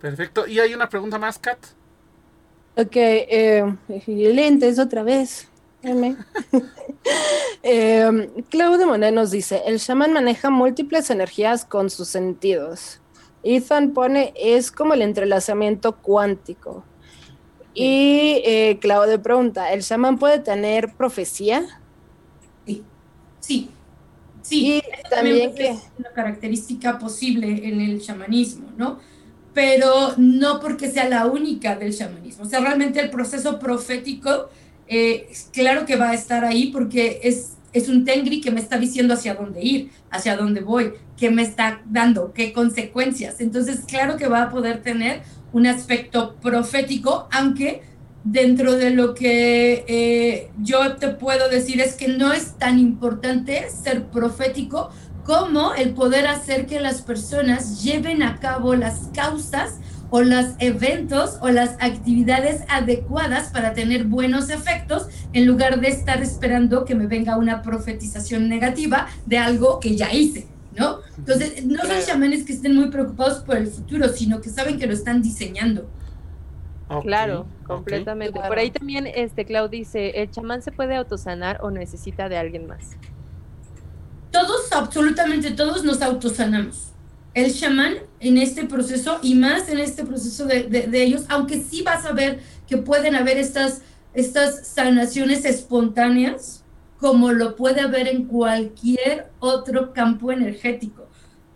[0.00, 0.46] perfecto.
[0.46, 1.58] ¿Y hay una pregunta más, Kat?
[2.76, 3.64] Ok, eh,
[4.06, 5.48] lentes otra vez.
[7.62, 13.00] eh, Claudio Monet nos dice, el shaman maneja múltiples energías con sus sentidos.
[13.42, 16.84] Ethan pone, es como el entrelazamiento cuántico.
[17.78, 21.62] Y eh, Claudio pregunta, ¿el shaman puede tener profecía?
[22.64, 22.82] Sí,
[23.38, 23.70] sí,
[24.40, 24.82] sí.
[25.10, 25.68] también, que...
[25.68, 28.98] es una característica posible en el chamanismo, ¿no?
[29.52, 32.44] Pero no porque sea la única del chamanismo.
[32.44, 34.48] O sea, realmente el proceso profético,
[34.88, 38.78] eh, claro que va a estar ahí porque es, es un tengri que me está
[38.78, 43.42] diciendo hacia dónde ir, hacia dónde voy, qué me está dando, qué consecuencias.
[43.42, 45.22] Entonces, claro que va a poder tener
[45.56, 47.80] un aspecto profético, aunque
[48.24, 53.70] dentro de lo que eh, yo te puedo decir es que no es tan importante
[53.70, 54.90] ser profético
[55.24, 59.76] como el poder hacer que las personas lleven a cabo las causas
[60.10, 66.22] o los eventos o las actividades adecuadas para tener buenos efectos en lugar de estar
[66.22, 70.48] esperando que me venga una profetización negativa de algo que ya hice.
[70.76, 70.98] ¿no?
[71.18, 74.86] Entonces, no son chamanes que estén muy preocupados por el futuro, sino que saben que
[74.86, 75.88] lo están diseñando.
[77.02, 78.38] claro, completamente.
[78.38, 82.66] Por ahí también, este, Clau dice, ¿el chamán se puede autosanar o necesita de alguien
[82.66, 82.96] más?
[84.30, 86.92] Todos, absolutamente todos nos autosanamos.
[87.32, 91.82] El chamán en este proceso y más en este proceso de, de, ellos, aunque sí
[91.82, 93.82] vas a ver que pueden haber estas,
[94.14, 96.64] estas sanaciones espontáneas,
[96.98, 101.05] como lo puede haber en cualquier otro campo energético,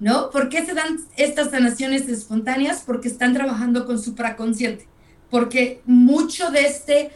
[0.00, 0.30] ¿no?
[0.30, 2.82] ¿Por qué se dan estas sanaciones espontáneas?
[2.84, 4.88] Porque están trabajando con supraconsciente,
[5.30, 7.10] porque mucho de este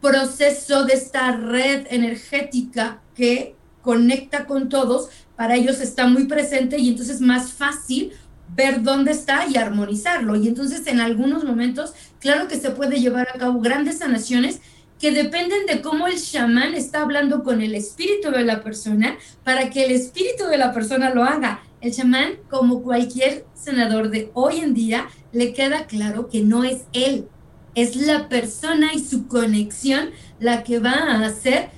[0.00, 6.88] proceso, de esta red energética que conecta con todos, para ellos está muy presente y
[6.88, 8.12] entonces es más fácil
[8.54, 10.36] ver dónde está y armonizarlo.
[10.36, 14.60] Y entonces en algunos momentos, claro que se puede llevar a cabo grandes sanaciones
[14.98, 19.70] que dependen de cómo el chamán está hablando con el espíritu de la persona para
[19.70, 21.62] que el espíritu de la persona lo haga.
[21.80, 26.86] El chamán, como cualquier senador de hoy en día, le queda claro que no es
[26.92, 27.28] él,
[27.74, 30.10] es la persona y su conexión
[30.40, 31.70] la que va a hacer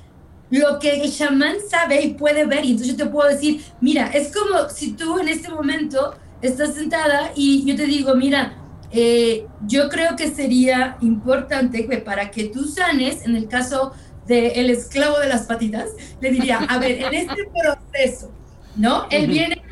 [0.50, 2.64] lo que el chamán sabe y puede ver.
[2.64, 6.74] Y entonces yo te puedo decir, mira, es como si tú en este momento estás
[6.74, 8.56] sentada y yo te digo, mira,
[8.90, 13.92] eh, yo creo que sería importante que para que tú sanes, en el caso
[14.26, 18.32] del esclavo de las patitas, le diría, a ver, en este proceso,
[18.76, 19.06] ¿no?
[19.10, 19.62] Él viene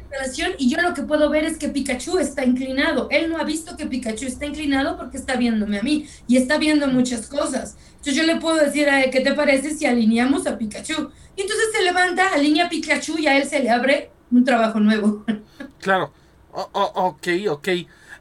[0.59, 3.09] y yo lo que puedo ver es que Pikachu está inclinado.
[3.11, 6.59] Él no ha visto que Pikachu está inclinado porque está viéndome a mí y está
[6.59, 7.77] viendo muchas cosas.
[7.90, 11.11] Entonces yo le puedo decir, ¿qué te parece si alineamos a Pikachu?
[11.37, 14.81] Y entonces se levanta, alinea a Pikachu y a él se le abre un trabajo
[14.81, 15.25] nuevo.
[15.81, 16.12] Claro.
[16.51, 17.68] ok, ok.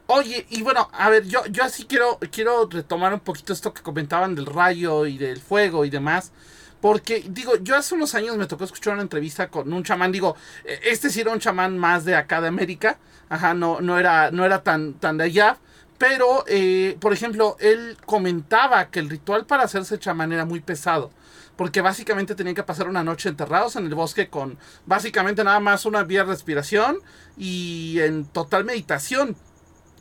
[0.06, 3.82] Oye, y bueno, a ver, yo, yo así quiero, quiero retomar un poquito esto que
[3.82, 6.32] comentaban del rayo y del fuego y demás.
[6.80, 10.36] Porque, digo, yo hace unos años me tocó escuchar una entrevista con un chamán, digo,
[10.64, 14.30] e, este sí era un chamán más de acá de América, ajá, no, no, era,
[14.30, 15.58] no era tan, tan de allá,
[15.98, 21.10] pero, eh, por ejemplo, él comentaba que el ritual para hacerse chamán era muy pesado,
[21.56, 25.84] porque básicamente tenían que pasar una noche enterrados en el bosque con básicamente nada más
[25.86, 26.98] una vía de respiración
[27.36, 29.36] y en total meditación.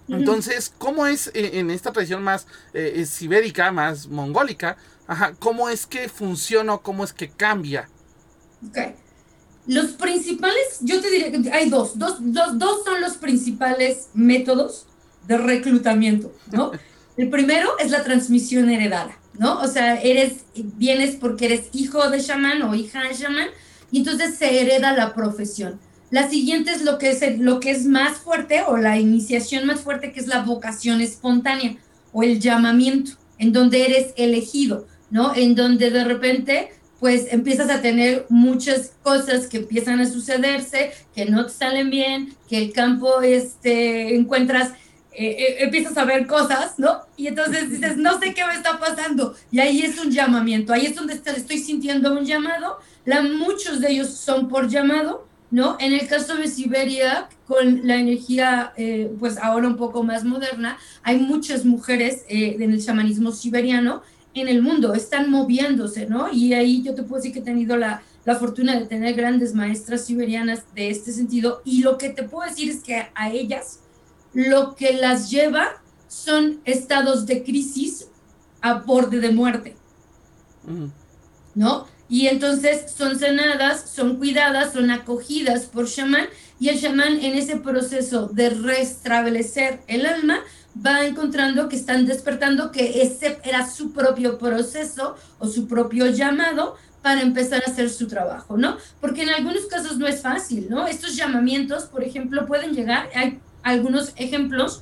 [0.07, 4.77] Entonces, ¿cómo es eh, en esta tradición más eh, sibérica, más mongólica?
[5.07, 7.89] Ajá, ¿cómo es que funciona cómo es que cambia?
[8.67, 8.77] Ok.
[9.65, 14.85] Los principales, yo te diría que hay dos, dos, dos, dos son los principales métodos
[15.27, 16.71] de reclutamiento, ¿no?
[17.17, 19.59] El primero es la transmisión heredada, ¿no?
[19.59, 23.49] O sea, eres, vienes porque eres hijo de chamán o hija de chamán,
[23.91, 25.79] y entonces se hereda la profesión.
[26.11, 29.81] La siguiente es lo que es, lo que es más fuerte o la iniciación más
[29.81, 31.77] fuerte, que es la vocación espontánea
[32.13, 35.35] o el llamamiento, en donde eres elegido, ¿no?
[35.35, 41.25] En donde de repente pues empiezas a tener muchas cosas que empiezan a sucederse, que
[41.25, 44.71] no te salen bien, que el campo este, encuentras,
[45.11, 47.01] eh, eh, empiezas a ver cosas, ¿no?
[47.15, 49.35] Y entonces dices, no sé qué me está pasando.
[49.51, 52.79] Y ahí es un llamamiento, ahí es donde estoy sintiendo un llamado.
[53.05, 55.77] La, muchos de ellos son por llamado, ¿no?
[55.79, 60.77] En el caso de Siberia, con la energía, eh, pues ahora un poco más moderna,
[61.03, 64.01] hay muchas mujeres en el chamanismo siberiano
[64.39, 66.31] en el mundo, están moviéndose, ¿no?
[66.31, 69.53] Y ahí yo te puedo decir que he tenido la, la fortuna de tener grandes
[69.53, 73.79] maestras siberianas de este sentido y lo que te puedo decir es que a ellas
[74.33, 78.07] lo que las lleva son estados de crisis
[78.61, 79.75] a borde de muerte,
[81.55, 81.87] ¿no?
[82.09, 86.27] Y entonces son sanadas, son cuidadas, son acogidas por chamán
[86.59, 90.41] y el chamán en ese proceso de restablecer el alma
[90.85, 96.75] va encontrando que están despertando que ese era su propio proceso o su propio llamado
[97.01, 98.77] para empezar a hacer su trabajo, ¿no?
[98.99, 100.87] Porque en algunos casos no es fácil, ¿no?
[100.87, 104.81] Estos llamamientos, por ejemplo, pueden llegar, hay algunos ejemplos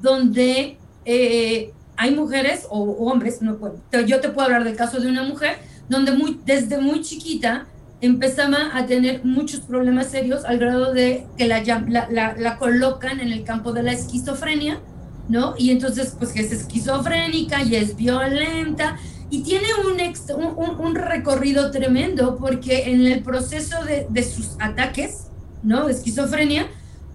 [0.00, 3.58] donde eh, hay mujeres o, hombres, no,
[4.06, 7.66] yo te puedo hablar del caso de una mujer, donde muy, desde muy chiquita
[8.00, 13.30] empezaba a tener muchos problemas serios al grado de que la, la, la colocan en
[13.30, 14.80] el campo de la esquizofrenia,
[15.32, 15.54] ¿no?
[15.56, 18.98] Y entonces, pues que es esquizofrénica y es violenta
[19.30, 19.98] y tiene un,
[20.56, 25.28] un, un recorrido tremendo porque en el proceso de, de, sus ataques,
[25.62, 25.86] ¿no?
[25.86, 26.66] De esquizofrenia,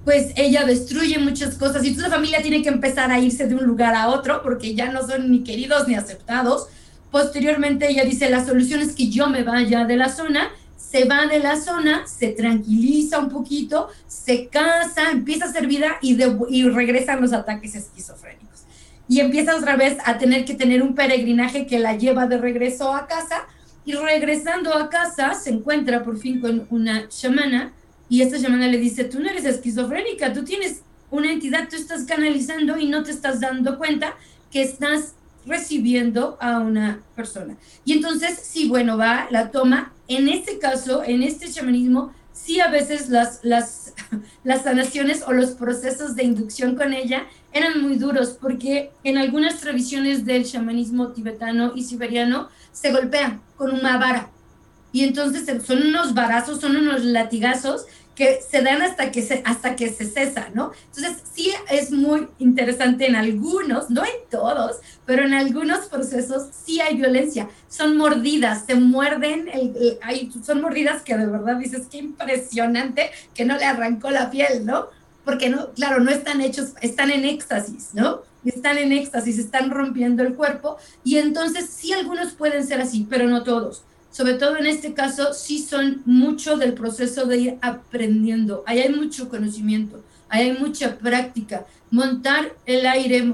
[0.03, 3.53] pues ella destruye muchas cosas y toda la familia tiene que empezar a irse de
[3.53, 6.69] un lugar a otro porque ya no son ni queridos ni aceptados.
[7.11, 10.49] Posteriormente ella dice, la solución es que yo me vaya de la zona
[10.89, 15.97] se va de la zona, se tranquiliza un poquito, se casa, empieza a hacer vida
[16.01, 16.17] y,
[16.49, 18.63] y regresan los ataques esquizofrénicos.
[19.09, 22.93] Y empieza otra vez a tener que tener un peregrinaje que la lleva de regreso
[22.93, 23.47] a casa
[23.85, 27.73] y regresando a casa se encuentra por fin con una chamana
[28.09, 32.03] y esta chamana le dice, tú no eres esquizofrénica, tú tienes una entidad, tú estás
[32.03, 34.15] canalizando y no te estás dando cuenta
[34.51, 35.13] que estás
[35.47, 37.57] recibiendo a una persona.
[37.85, 39.93] Y entonces, sí, bueno, va, la toma.
[40.07, 43.93] En este caso, en este chamanismo, sí a veces las, las,
[44.43, 49.59] las sanaciones o los procesos de inducción con ella eran muy duros, porque en algunas
[49.59, 54.29] tradiciones del chamanismo tibetano y siberiano se golpean con una vara.
[54.91, 57.85] Y entonces son unos varazos, son unos latigazos
[58.17, 60.71] que se dan hasta que se, hasta que se cesa, ¿no?
[60.87, 66.81] Entonces, sí es muy interesante en algunos, no en todos, pero en algunos procesos sí
[66.81, 67.47] hay violencia.
[67.69, 69.47] Son mordidas, se muerden,
[70.01, 74.65] hay, son mordidas que de verdad dices, qué impresionante que no le arrancó la piel,
[74.65, 74.87] ¿no?
[75.23, 78.23] Porque, no, claro, no están hechos, están en éxtasis, ¿no?
[78.43, 83.27] Están en éxtasis, están rompiendo el cuerpo y entonces sí algunos pueden ser así, pero
[83.27, 83.83] no todos
[84.17, 88.63] sobre todo en este caso, sí son mucho del proceso de ir aprendiendo.
[88.65, 91.67] Ahí hay mucho conocimiento, ahí hay mucha práctica.
[91.91, 93.31] Montar el aire,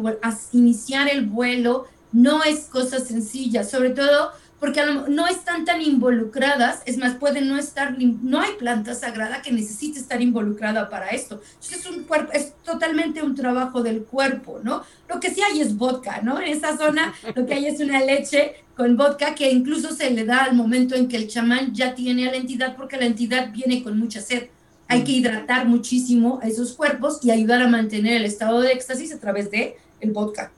[0.51, 4.31] iniciar el vuelo, no es cosa sencilla, sobre todo
[4.63, 9.51] porque no están tan involucradas, es más, pueden no estar, no hay planta sagrada que
[9.51, 11.41] necesite estar involucrada para esto.
[11.69, 14.83] Es, un cuerpo, es totalmente un trabajo del cuerpo, ¿no?
[15.09, 16.39] Lo que sí hay es vodka, ¿no?
[16.39, 20.23] En esa zona lo que hay es una leche con vodka que incluso se le
[20.23, 23.51] da al momento en que el chamán ya tiene a la entidad porque la entidad
[23.51, 24.47] viene con mucha sed.
[24.87, 29.13] Hay que hidratar muchísimo a esos cuerpos y ayudar a mantener el estado de éxtasis
[29.13, 30.53] a través de el vodka,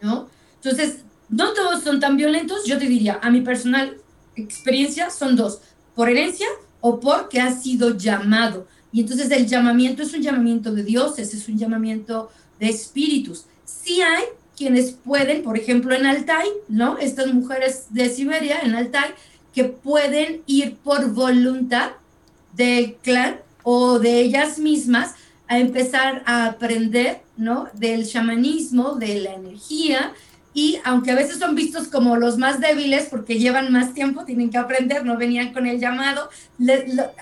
[0.00, 0.28] ¿no?
[0.62, 3.96] Entonces, no todos son tan violentos, yo te diría, a mi personal
[4.34, 5.60] experiencia son dos,
[5.94, 6.46] por herencia
[6.80, 8.66] o porque ha sido llamado.
[8.92, 13.44] Y entonces el llamamiento es un llamamiento de dioses, es un llamamiento de espíritus.
[13.64, 14.24] Sí hay
[14.56, 16.98] quienes pueden, por ejemplo en Altai, ¿no?
[16.98, 19.14] Estas mujeres de Siberia en Altai,
[19.54, 21.92] que pueden ir por voluntad
[22.54, 25.14] del clan o de ellas mismas
[25.48, 27.68] a empezar a aprender, ¿no?
[27.74, 30.12] Del chamanismo, de la energía,
[30.52, 34.50] y aunque a veces son vistos como los más débiles porque llevan más tiempo, tienen
[34.50, 36.28] que aprender, no venían con el llamado,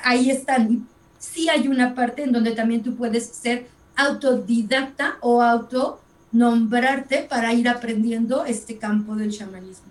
[0.03, 0.89] ahí están.
[1.19, 3.67] sí hay una parte en donde también tú puedes ser
[3.97, 6.01] autodidacta o auto
[6.33, 9.87] nombrarte para ir aprendiendo este campo del chamanismo.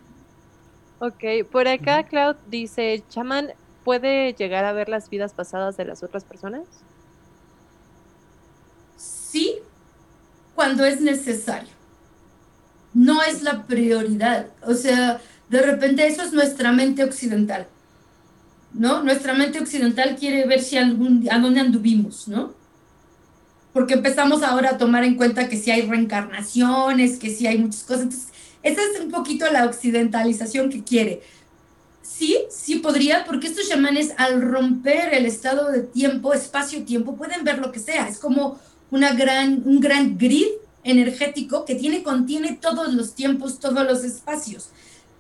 [1.00, 5.86] Ok, por acá Cloud dice, ¿el chamán puede llegar a ver las vidas pasadas de
[5.86, 6.64] las otras personas?
[8.96, 9.60] Sí,
[10.56, 11.77] cuando es necesario.
[12.94, 14.48] No es la prioridad.
[14.66, 17.68] O sea, de repente eso es nuestra mente occidental.
[18.74, 19.04] ¿No?
[19.04, 22.58] Nuestra mente occidental quiere ver si algún, a dónde anduvimos, ¿no?
[23.78, 27.84] porque empezamos ahora a tomar en cuenta que si hay reencarnaciones, que si hay muchas
[27.84, 28.06] cosas.
[28.06, 28.30] Entonces,
[28.64, 31.22] esa es un poquito la occidentalización que quiere.
[32.02, 37.60] Sí, sí podría, porque estos chamanes al romper el estado de tiempo, espacio-tiempo, pueden ver
[37.60, 38.08] lo que sea.
[38.08, 38.60] Es como
[38.90, 40.48] una gran, un gran grid
[40.90, 44.70] energético que tiene, contiene todos los tiempos, todos los espacios.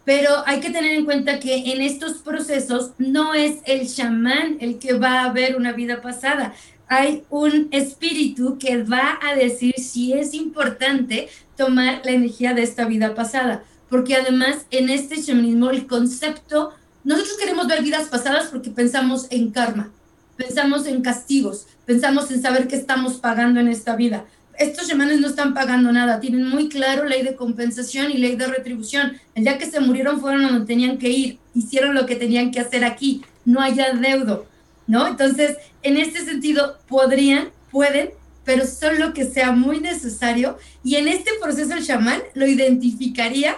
[0.05, 4.79] Pero hay que tener en cuenta que en estos procesos no es el chamán el
[4.79, 6.53] que va a ver una vida pasada
[6.87, 12.85] hay un espíritu que va a decir si es importante tomar la energía de esta
[12.85, 18.69] vida pasada, porque además en este shamanismo el concepto, nosotros queremos ver vidas pasadas porque
[18.69, 19.91] pensamos en karma,
[20.37, 24.25] pensamos en castigos, pensamos en saber qué estamos pagando en esta vida.
[24.57, 28.47] Estos chamanes no están pagando nada, tienen muy claro ley de compensación y ley de
[28.47, 29.17] retribución.
[29.35, 32.51] El día que se murieron fueron a donde tenían que ir, hicieron lo que tenían
[32.51, 34.47] que hacer aquí, no haya deudo
[34.87, 35.05] ¿no?
[35.05, 38.11] Entonces, en este sentido, podrían, pueden,
[38.45, 40.57] pero solo que sea muy necesario.
[40.83, 43.57] Y en este proceso el chamán lo identificaría,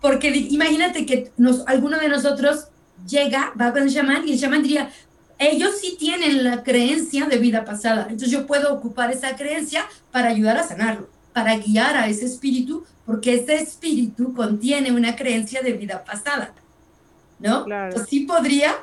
[0.00, 1.30] porque imagínate que
[1.66, 2.68] alguno de nosotros
[3.06, 4.90] llega, va con el chamán y el chamán diría,
[5.38, 10.28] ellos sí tienen la creencia de vida pasada, entonces yo puedo ocupar esa creencia para
[10.28, 15.72] ayudar a sanarlo, para guiar a ese espíritu, porque ese espíritu contiene una creencia de
[15.72, 16.52] vida pasada,
[17.38, 17.64] ¿no?
[17.64, 18.04] Claro.
[18.04, 18.74] sí podría,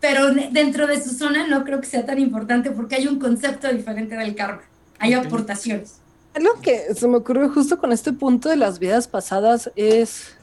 [0.00, 3.72] pero dentro de su zona no creo que sea tan importante porque hay un concepto
[3.72, 4.62] diferente del karma,
[4.98, 5.96] hay aportaciones.
[6.34, 10.36] Algo que se me ocurrió justo con este punto de las vidas pasadas es,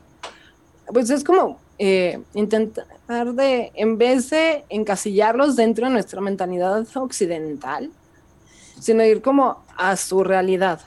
[0.88, 2.86] pues es como eh, intentar
[3.34, 7.90] de, en vez de encasillarlos dentro de nuestra mentalidad occidental,
[8.80, 10.80] sino ir como a su realidad.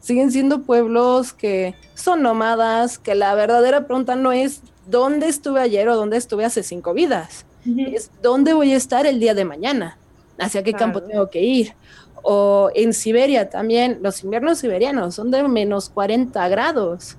[0.00, 5.88] Siguen siendo pueblos que son nómadas, que la verdadera pregunta no es dónde estuve ayer
[5.88, 7.44] o dónde estuve hace cinco vidas,
[7.76, 9.98] es dónde voy a estar el día de mañana,
[10.38, 11.74] hacia qué campo tengo que ir.
[12.22, 17.16] O en Siberia también, los inviernos siberianos son de menos 40 grados.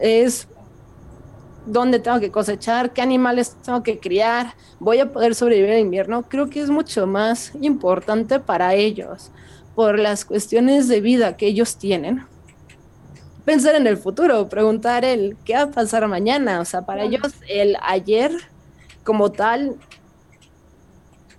[0.00, 0.46] Es
[1.72, 6.22] dónde tengo que cosechar, qué animales tengo que criar, voy a poder sobrevivir el invierno.
[6.28, 9.30] Creo que es mucho más importante para ellos
[9.74, 12.26] por las cuestiones de vida que ellos tienen.
[13.44, 17.32] Pensar en el futuro, preguntar el qué va a pasar mañana, o sea, para ellos
[17.48, 18.32] el ayer
[19.04, 19.76] como tal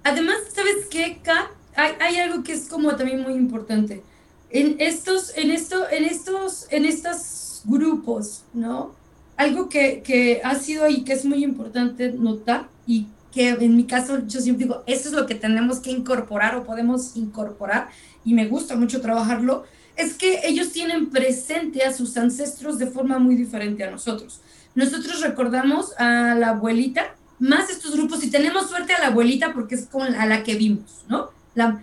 [0.04, 1.22] Además, ¿sabes qué,
[1.76, 4.04] Hay, hay, algo que es como también muy importante.
[4.50, 8.96] En estos, en esto, en estos, en estos grupos, ¿no?
[9.40, 13.86] Algo que, que ha sido y que es muy importante notar y que en mi
[13.86, 17.90] caso yo siempre digo, eso es lo que tenemos que incorporar o podemos incorporar
[18.26, 19.64] y me gusta mucho trabajarlo,
[19.96, 24.42] es que ellos tienen presente a sus ancestros de forma muy diferente a nosotros.
[24.76, 29.76] Nosotros recordamos a la abuelita más estos grupos, si tenemos suerte a la abuelita, porque
[29.76, 31.30] es con a la que vimos, ¿no?
[31.56, 31.82] La,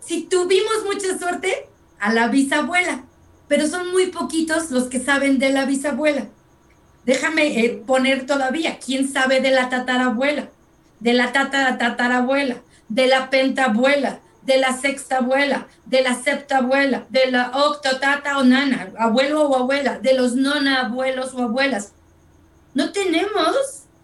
[0.00, 3.04] si tuvimos mucha suerte, a la bisabuela,
[3.48, 6.28] pero son muy poquitos los que saben de la bisabuela.
[7.08, 10.50] Déjame eh, poner todavía, ¿quién sabe de la tatarabuela?
[11.00, 17.30] De la tatarabuela, de la pentabuela, de la sexta abuela, de la septa abuela, de
[17.30, 21.92] la octotata o nana, abuelo o abuela, de los nona abuelos o abuelas.
[22.74, 23.54] No tenemos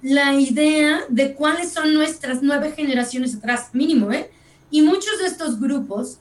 [0.01, 4.31] la idea de cuáles son nuestras nueve generaciones atrás, mínimo, ¿eh?
[4.71, 6.21] Y muchos de estos grupos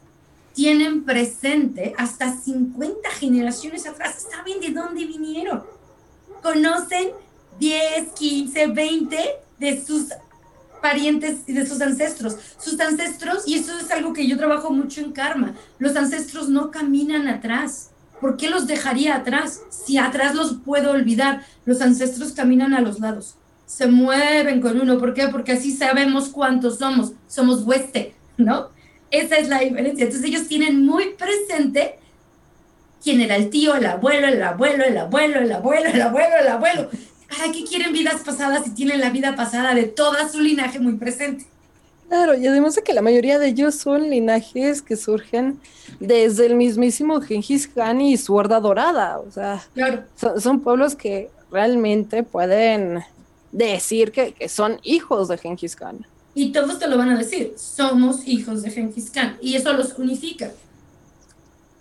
[0.54, 5.64] tienen presente hasta 50 generaciones atrás, saben de dónde vinieron,
[6.44, 7.10] conocen
[7.60, 9.18] 10, 15, 20
[9.60, 10.10] de sus
[10.82, 12.36] parientes y de sus ancestros.
[12.60, 16.70] Sus ancestros, y eso es algo que yo trabajo mucho en karma, los ancestros no
[16.70, 17.90] caminan atrás.
[18.22, 19.62] ¿Por qué los dejaría atrás?
[19.70, 25.00] Si atrás los puedo olvidar, los ancestros caminan a los lados se mueven con uno.
[25.00, 25.28] ¿Por qué?
[25.30, 27.14] Porque así sabemos cuántos somos.
[27.28, 28.70] Somos hueste, ¿no?
[29.10, 30.06] Esa es la diferencia.
[30.06, 32.00] Entonces ellos tienen muy presente
[33.04, 36.48] quién era el tío, el abuelo, el abuelo, el abuelo, el abuelo, el abuelo, el
[36.48, 36.90] abuelo.
[37.30, 40.94] ¿Para qué quieren vidas pasadas si tienen la vida pasada de toda su linaje muy
[40.94, 41.46] presente?
[42.08, 45.60] Claro, y además de que la mayoría de ellos son linajes que surgen
[46.00, 49.20] desde el mismísimo Gengis Khan y su horda dorada.
[49.20, 49.66] O sea,
[50.16, 53.04] son, son pueblos que realmente pueden
[53.54, 56.06] decir que, son hijos de Genghis Khan.
[56.36, 59.38] Y todos te lo van a decir, somos hijos de Genghis Khan.
[59.40, 60.52] Y eso los unifica.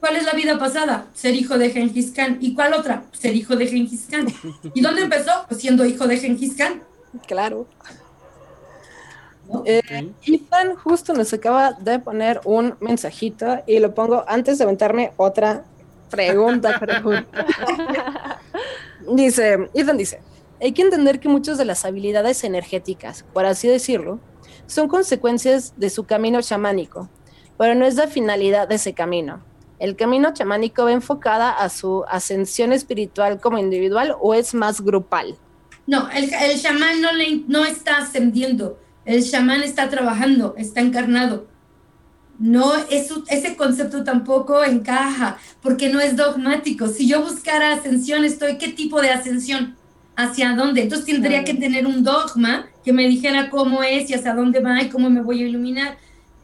[0.03, 1.07] ¿Cuál es la vida pasada?
[1.15, 2.39] Ser hijo de Genghis Khan.
[2.41, 3.05] ¿Y cuál otra?
[3.13, 4.27] Ser hijo de Genghis Khan.
[4.75, 5.31] ¿Y dónde empezó?
[5.49, 6.83] Pues siendo hijo de Genghis Khan.
[7.29, 7.69] Claro.
[9.65, 15.13] Eh, Ethan justo nos acaba de poner un mensajito y lo pongo antes de aventarme
[15.19, 15.63] otra
[16.11, 16.81] pregunta.
[19.15, 20.21] dice, Ethan dice,
[20.61, 24.19] hay que entender que muchas de las habilidades energéticas, por así decirlo,
[24.67, 27.09] son consecuencias de su camino chamánico,
[27.57, 29.52] pero no es la finalidad de ese camino.
[29.83, 35.35] ¿El camino chamánico va enfocada a su ascensión espiritual como individual o es más grupal?
[35.89, 41.49] No, el, el chamán no, le, no está ascendiendo, el chamán está trabajando, está encarnado.
[42.39, 46.87] No, eso, ese concepto tampoco encaja porque no es dogmático.
[46.87, 49.75] Si yo buscara ascensión, estoy, ¿qué tipo de ascensión?
[50.15, 50.83] ¿Hacia dónde?
[50.83, 54.81] Entonces tendría que tener un dogma que me dijera cómo es y hacia dónde va
[54.81, 55.99] y cómo me voy a iluminar.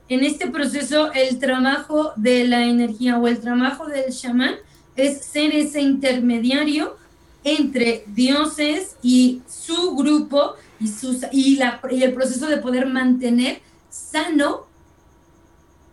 [0.08, 4.54] En este proceso, el trabajo de la energía o el trabajo del chamán
[4.96, 6.96] es ser ese intermediario
[7.44, 14.66] entre dioses y su grupo y, sus, y, el proceso de poder mantener sano,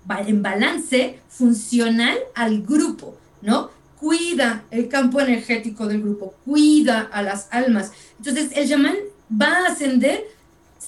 [0.09, 3.69] en balance, funcional al grupo, ¿no?
[3.99, 7.91] Cuida el campo energético del grupo, cuida a las almas.
[8.19, 8.95] Entonces, el chamán
[9.29, 10.23] va a ascender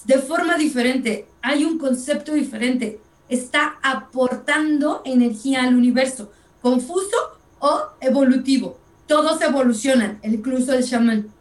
[0.06, 3.00] de forma diferente, hay un concepto diferente,
[3.30, 7.18] está aportando energía al universo, confuso
[7.60, 8.78] o evolutivo.
[9.08, 11.32] Todos evolucionan, incluso el chamán.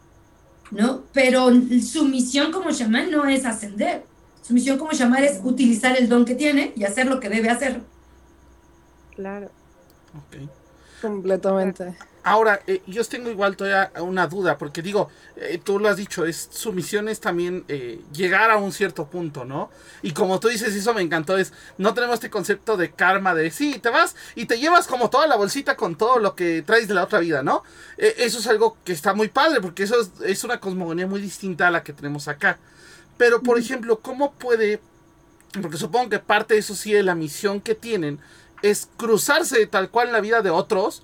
[0.71, 1.03] ¿no?
[1.13, 1.49] Pero
[1.81, 4.03] su misión como chamán no es ascender.
[4.41, 7.49] Su misión como chamán es utilizar el don que tiene y hacer lo que debe
[7.49, 7.81] hacer.
[9.15, 9.49] Claro.
[11.01, 11.95] Completamente.
[12.27, 16.25] Ahora, eh, yo tengo igual todavía una duda, porque digo, eh, tú lo has dicho,
[16.25, 19.69] es, su misión es también eh, llegar a un cierto punto, ¿no?
[20.01, 23.49] Y como tú dices, eso me encantó, es, no tenemos este concepto de karma, de
[23.49, 26.89] sí, te vas y te llevas como toda la bolsita con todo lo que traes
[26.89, 27.63] de la otra vida, ¿no?
[27.97, 31.69] eso es algo que está muy padre, porque eso es, es una cosmogonía muy distinta
[31.69, 32.59] a la que tenemos acá.
[33.17, 34.81] Pero, por ejemplo, ¿cómo puede,
[35.61, 38.19] porque supongo que parte de eso sí de la misión que tienen,
[38.61, 41.03] es cruzarse tal cual en la vida de otros,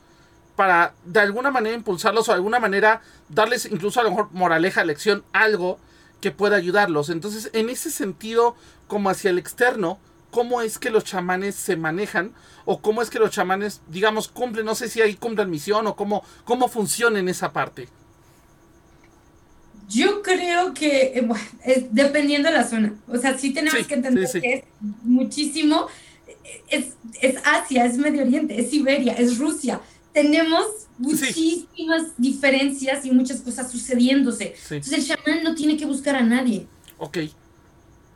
[0.55, 4.83] para de alguna manera impulsarlos o de alguna manera darles incluso a lo mejor moraleja,
[4.83, 5.79] lección, algo
[6.21, 7.09] que pueda ayudarlos.
[7.09, 8.55] Entonces, en ese sentido,
[8.87, 9.99] como hacia el externo,
[10.31, 12.33] ¿cómo es que los chamanes se manejan?
[12.65, 14.65] ¿O cómo es que los chamanes, digamos, cumplen?
[14.65, 17.89] No sé si ahí cumplen misión o cómo, cómo funciona en esa parte.
[19.89, 21.27] Yo creo que, eh,
[21.65, 24.63] es, dependiendo de la zona, o sea, sí tenemos que entender que es
[25.03, 25.87] muchísimo,
[26.69, 29.81] es, es Asia, es Medio Oriente, es Siberia, es Rusia,
[30.13, 30.65] tenemos
[30.97, 34.55] muchísimas diferencias y muchas cosas sucediéndose.
[34.69, 36.67] Entonces el chamán no tiene que buscar a nadie.
[36.97, 37.17] Ok,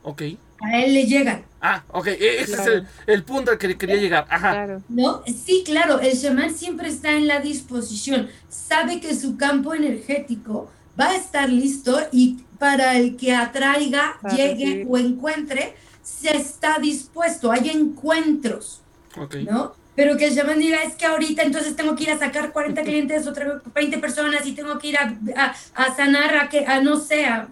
[0.02, 0.22] ok.
[0.60, 1.44] A él le llegan.
[1.60, 4.26] Ah, ok, e-, ese es el, punto al que quería llegar.
[4.30, 4.80] Ajá.
[4.88, 5.22] ¿No?
[5.26, 11.10] Sí, claro, el chamán siempre está en la disposición, sabe que su campo energético va
[11.10, 17.70] a estar listo y para el que atraiga, llegue o encuentre, se está dispuesto, hay
[17.70, 18.80] encuentros.
[19.16, 19.44] Okay.
[19.44, 19.74] ¿No?
[19.98, 22.82] Pero que el chamán diga, es que ahorita entonces tengo que ir a sacar 40
[22.82, 27.00] clientes, otra 20 personas y tengo que ir a, a, sanar a que, a no
[27.00, 27.48] sé, a,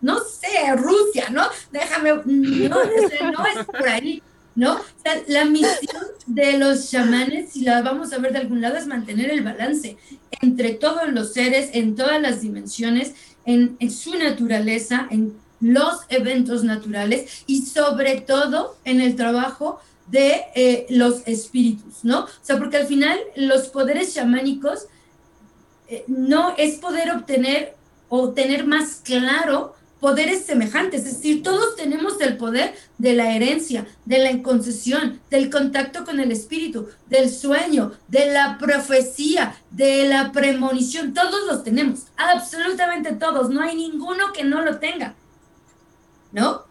[0.00, 1.42] no sé, Rusia, ¿no?
[1.72, 4.22] Déjame, no, no es por ahí,
[4.54, 4.74] ¿no?
[4.74, 8.76] O sea, la misión de los chamanes, si la vamos a ver de algún lado,
[8.76, 9.96] es mantener el balance
[10.42, 13.14] entre todos los seres, en todas las dimensiones,
[13.46, 19.80] en, en su naturaleza, en los eventos naturales y sobre todo en el trabajo
[20.12, 22.24] de eh, los espíritus, ¿no?
[22.24, 24.86] O sea, porque al final los poderes chamánicos
[25.88, 27.74] eh, no es poder obtener
[28.10, 33.86] o tener más claro poderes semejantes, es decir, todos tenemos el poder de la herencia,
[34.04, 40.32] de la concesión, del contacto con el espíritu, del sueño, de la profecía, de la
[40.32, 45.14] premonición, todos los tenemos, absolutamente todos, no hay ninguno que no lo tenga,
[46.32, 46.64] ¿no?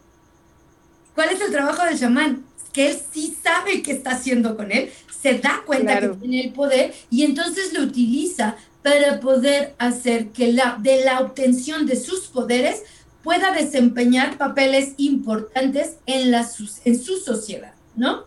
[1.16, 2.51] ¿Cuál es el trabajo del chamán?
[2.74, 4.92] Que él sí sabe qué está haciendo con él,
[5.22, 10.52] se da cuenta que tiene el poder y entonces lo utiliza para poder hacer que
[10.52, 12.84] la, de la obtención de sus poderes
[13.24, 16.48] pueda desempeñar papeles importantes en, la,
[16.86, 18.24] en su sociedad, ¿no?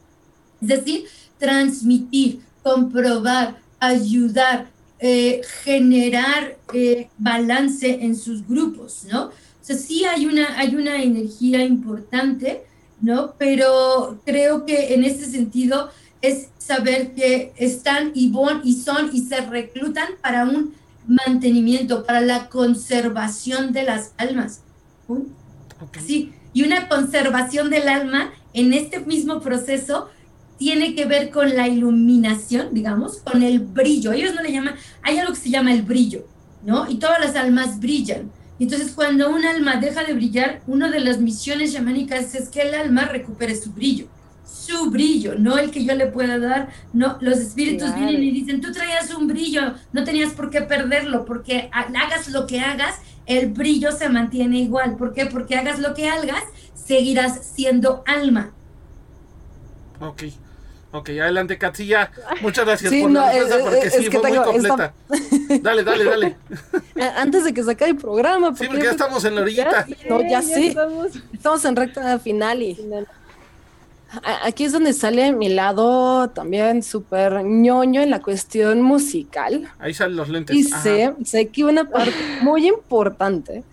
[0.63, 1.05] Es decir,
[1.39, 4.69] transmitir, comprobar, ayudar,
[5.01, 9.27] eh, generar eh, balance en sus grupos, ¿no?
[9.27, 12.63] O sea, sí hay una, hay una energía importante
[13.01, 13.35] ¿no?
[13.39, 15.91] Pero creo que en ese sentido
[16.23, 18.33] es saber que están y,
[18.65, 20.75] y son y se reclutan para un
[21.07, 24.63] mantenimiento, para la conservación de las almas.
[26.05, 30.09] Sí, y una conservación del alma en este mismo proceso
[30.57, 34.13] tiene que ver con la iluminación, digamos, con el brillo.
[34.13, 36.27] Ellos no le llaman, hay algo que se llama el brillo,
[36.65, 36.89] ¿no?
[36.89, 38.31] Y todas las almas brillan.
[38.59, 42.75] Entonces, cuando un alma deja de brillar, una de las misiones chamánicas es que el
[42.75, 44.07] alma recupere su brillo,
[44.45, 46.69] su brillo, no el que yo le pueda dar.
[46.93, 51.25] No, los espíritus vienen y dicen, tú traías un brillo, no tenías por qué perderlo,
[51.25, 52.97] porque hagas lo que hagas,
[53.27, 54.97] el brillo se mantiene igual.
[54.97, 55.27] ¿Por qué?
[55.27, 56.45] Porque hagas lo que hagas,
[56.75, 58.53] seguirás siendo alma.
[60.01, 60.25] Ok.
[60.95, 62.09] Ok, adelante, Katsilla.
[62.41, 64.95] Muchas gracias por la respuesta porque sí, fue muy completa.
[65.61, 66.37] Dale, dale, dale.
[67.17, 68.55] Antes de que se acabe el programa.
[68.57, 69.87] sí, porque ya estamos en la orillita.
[70.09, 70.73] no, ya, sí.
[71.33, 71.65] Estamos...
[71.65, 72.79] en recta final y.
[74.45, 79.69] Aquí es donde sale mi lado también súper ñoño en la cuestión musical.
[79.81, 80.55] Ahí salen los lentes.
[80.55, 83.65] Y sé, sé que una parte muy importante.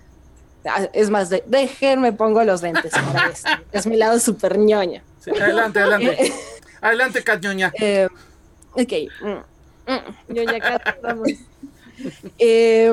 [0.66, 3.50] Ah, es más, de, déjenme pongo los lentes para esto.
[3.72, 5.04] Es mi lado súper ñoño.
[5.20, 6.34] Sí, adelante, adelante.
[6.82, 7.46] Adelante, Cat
[7.80, 8.08] eh,
[8.74, 8.94] ok.
[9.22, 10.34] Mm, mm.
[10.34, 11.30] Ñoña Cat, vamos.
[12.40, 12.92] Eh,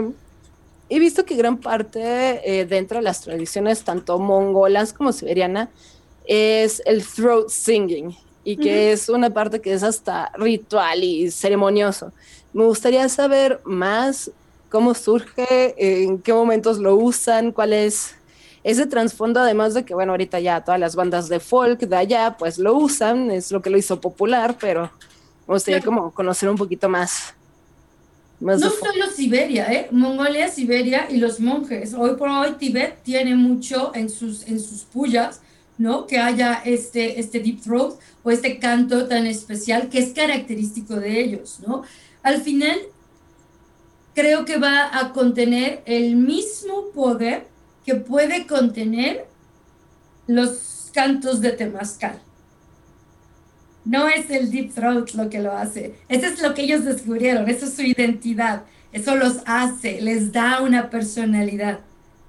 [0.91, 2.01] he visto que gran parte
[2.45, 5.71] eh, dentro de las tradiciones, tanto mongolas como siberiana,
[6.27, 8.15] es el throat singing
[8.45, 12.13] y que es una parte que es hasta ritual y ceremonioso.
[12.53, 14.31] Me gustaría saber más
[14.69, 18.18] cómo surge, en qué momentos lo usan, cuál es
[18.71, 22.37] ese trasfondo, además de que, bueno, ahorita ya todas las bandas de folk de allá,
[22.39, 24.91] pues lo usan, es lo que lo hizo popular, pero
[25.47, 27.33] me gustaría como conocer un poquito más.
[28.41, 29.89] no solo Siberia, ¿eh?
[29.91, 31.95] Mongolia, Siberia y los monjes.
[31.95, 35.41] Hoy por hoy Tibet tiene mucho en sus, en sus pullas,
[35.79, 36.07] ¿no?
[36.07, 41.23] Que haya este, este deep throat o este canto tan especial que es característico de
[41.23, 41.85] ellos, ¿no?
[42.23, 42.79] Al final,
[44.13, 47.47] creo que va a contener el mismo poder
[47.89, 49.25] que puede contener
[50.27, 52.19] los cantos de temazcal.
[53.87, 57.49] No es el deep throat lo que lo hace, eso es lo que ellos descubrieron,
[57.49, 61.81] eso es su identidad, eso los hace, les da una personalidad,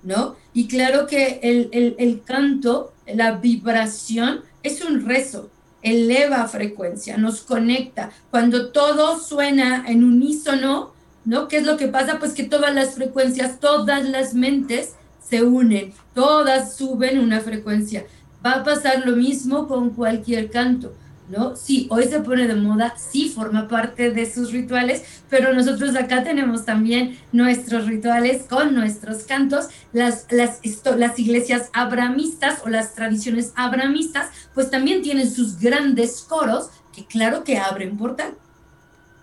[0.01, 0.38] ¿no?
[0.53, 5.49] Y claro que el, el, el canto, la vibración, es un rezo,
[5.82, 8.12] eleva frecuencia, nos conecta.
[8.32, 10.93] Cuando todo suena en unísono,
[11.26, 11.49] ¿no?
[11.49, 12.18] ¿Qué es lo que pasa?
[12.18, 14.95] Pues que todas las frecuencias, todas las mentes
[15.30, 18.05] se unen, todas suben una frecuencia.
[18.45, 20.93] Va a pasar lo mismo con cualquier canto,
[21.30, 21.55] ¿no?
[21.55, 26.23] Sí, hoy se pone de moda, sí forma parte de sus rituales, pero nosotros acá
[26.23, 29.67] tenemos también nuestros rituales con nuestros cantos.
[29.93, 30.59] Las, las,
[30.97, 37.43] las iglesias abramistas o las tradiciones abramistas, pues también tienen sus grandes coros que claro
[37.43, 38.34] que abren portal,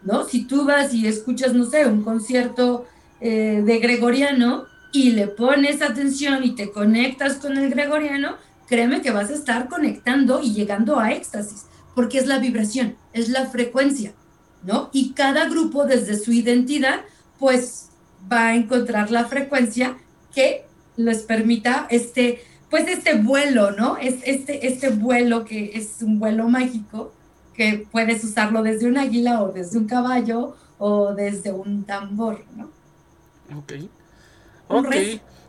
[0.04, 0.24] ¿no?
[0.24, 2.86] Si tú vas y escuchas, no sé, un concierto
[3.20, 4.66] eh, de gregoriano,
[4.96, 8.36] y le pones atención y te conectas con el gregoriano,
[8.66, 13.28] créeme que vas a estar conectando y llegando a éxtasis, porque es la vibración, es
[13.28, 14.14] la frecuencia,
[14.62, 14.88] ¿no?
[14.92, 17.00] Y cada grupo desde su identidad,
[17.38, 17.90] pues
[18.32, 19.98] va a encontrar la frecuencia
[20.34, 20.64] que
[20.96, 22.40] les permita este,
[22.70, 23.98] pues este vuelo, ¿no?
[23.98, 27.12] Es este, este vuelo que es un vuelo mágico,
[27.52, 32.70] que puedes usarlo desde un águila o desde un caballo o desde un tambor, ¿no?
[33.58, 33.74] Ok.
[34.68, 34.94] Ok.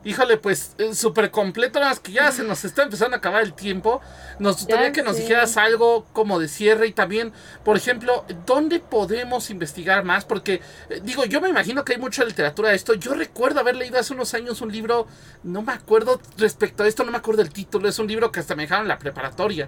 [0.08, 3.44] Híjole, pues eh, súper completo, nada más que ya se nos está empezando a acabar
[3.44, 4.00] el tiempo.
[4.40, 7.34] Nos gustaría que nos dijeras algo como de cierre y también,
[7.66, 10.24] por ejemplo, ¿dónde podemos investigar más?
[10.24, 12.94] Porque, eh, digo, yo me imagino que hay mucha literatura de esto.
[12.94, 15.08] Yo recuerdo haber leído hace unos años un libro,
[15.44, 18.40] no me acuerdo respecto a esto, no me acuerdo el título, es un libro que
[18.40, 19.68] hasta me dejaron en la preparatoria.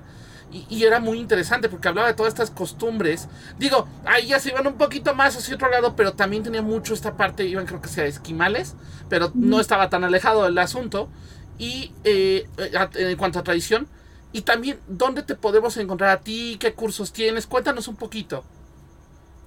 [0.52, 3.28] Y, era muy interesante porque hablaba de todas estas costumbres.
[3.58, 6.94] Digo, ahí ya se iban un poquito más hacia otro lado, pero también tenía mucho
[6.94, 8.76] esta parte, iban creo que sea esquimales,
[9.10, 11.10] pero no estaba tan alejado del asunto.
[11.58, 12.48] Y eh,
[12.96, 13.88] en cuanto a tradición,
[14.32, 16.58] y también, ¿dónde te podemos encontrar a ti?
[16.60, 17.48] ¿Qué cursos tienes?
[17.48, 18.44] Cuéntanos un poquito.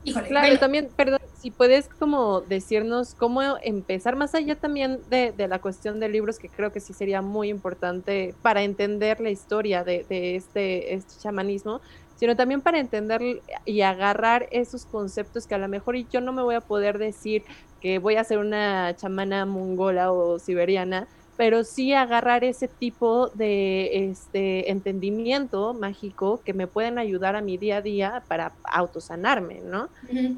[0.04, 5.60] Híjole, claro, también, perdón, si puedes como decirnos cómo empezar más allá también de, la
[5.60, 10.06] cuestión de libros, que creo que sí sería muy importante para entender la historia de,
[10.08, 11.80] este, este chamanismo,
[12.16, 16.42] sino también para entender y agarrar esos conceptos que a lo mejor yo no me
[16.42, 17.42] voy a poder decir
[17.80, 24.10] que voy a ser una chamana mongola o siberiana, pero sí agarrar ese tipo de
[24.10, 29.88] este entendimiento mágico que me pueden ayudar a mi día a día para autosanarme, ¿no?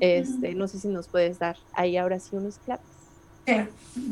[0.00, 2.82] este, no sé si nos puedes dar ahí ahora sí unos claps.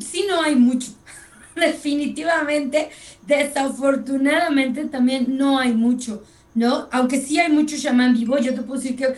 [0.01, 0.93] Sí, no hay mucho.
[1.55, 2.91] Definitivamente,
[3.27, 6.23] desafortunadamente también no hay mucho,
[6.55, 6.89] ¿no?
[6.91, 9.15] Aunque sí hay mucho chamán vivo, yo te puedo decir que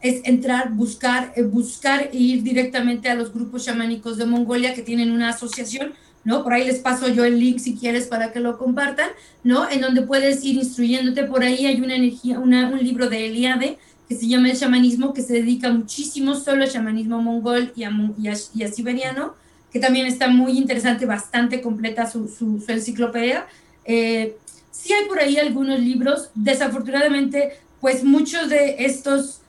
[0.00, 4.82] es entrar, buscar, eh, buscar e ir directamente a los grupos chamánicos de Mongolia que
[4.82, 5.94] tienen una asociación
[6.28, 6.44] ¿no?
[6.44, 9.08] Por ahí les paso yo el link si quieres para que lo compartan,
[9.44, 9.66] ¿no?
[9.70, 11.24] En donde puedes ir instruyéndote.
[11.24, 15.14] Por ahí hay una energía, una, un libro de Eliade que se llama El chamanismo,
[15.14, 17.92] que se dedica muchísimo solo al chamanismo mongol y a,
[18.54, 19.36] y siberiano,
[19.72, 23.46] que también está muy interesante, bastante completa su, su, enciclopedia.
[23.86, 24.36] Eh,
[24.70, 29.40] sí hay por ahí algunos libros, desafortunadamente, pues muchos de estos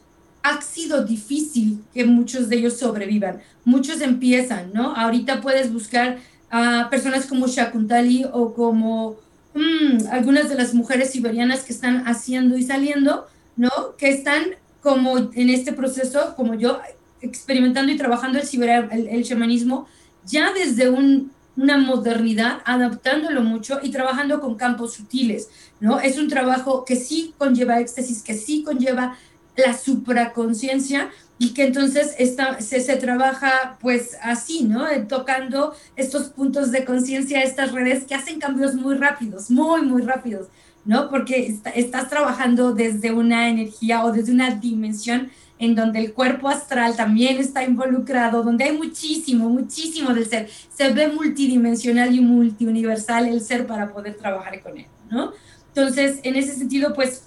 [0.43, 3.41] ha sido difícil que muchos de ellos sobrevivan.
[3.65, 4.95] Muchos empiezan, ¿no?
[4.95, 6.19] Ahorita puedes buscar
[6.50, 9.18] a personas como Shakuntali o como
[9.54, 13.72] mm, algunas de las mujeres siberianas que están haciendo y saliendo, ¿no?
[13.97, 14.43] Que están
[14.82, 16.80] como en este proceso, como yo,
[17.22, 19.88] experimentando y trabajando el, ciber, el, shamanismo,
[20.26, 26.00] ya desde una modernidad, adaptándolo mucho y trabajando con campos sutiles, ¿no?
[26.00, 29.18] Es un trabajo que sí conlleva éxtasis, que sí conlleva
[29.58, 31.10] la supraconciencia
[31.41, 34.87] y que entonces esta, se, se, trabaja pues así, ¿no?
[34.89, 40.01] Eh, tocando estos puntos de conciencia, estas redes que hacen cambios muy rápidos, muy, muy
[40.01, 40.47] rápidos,
[40.83, 41.09] ¿no?
[41.09, 46.97] Porque estás trabajando desde una energía o desde una dimensión en donde el cuerpo astral
[46.97, 50.49] también está involucrado, donde hay muchísimo, muchísimo del ser.
[50.75, 55.31] Se ve multidimensional y multiuniversal el ser para poder trabajar con él, ¿no?
[55.69, 57.23] Entonces, en ese sentido, pues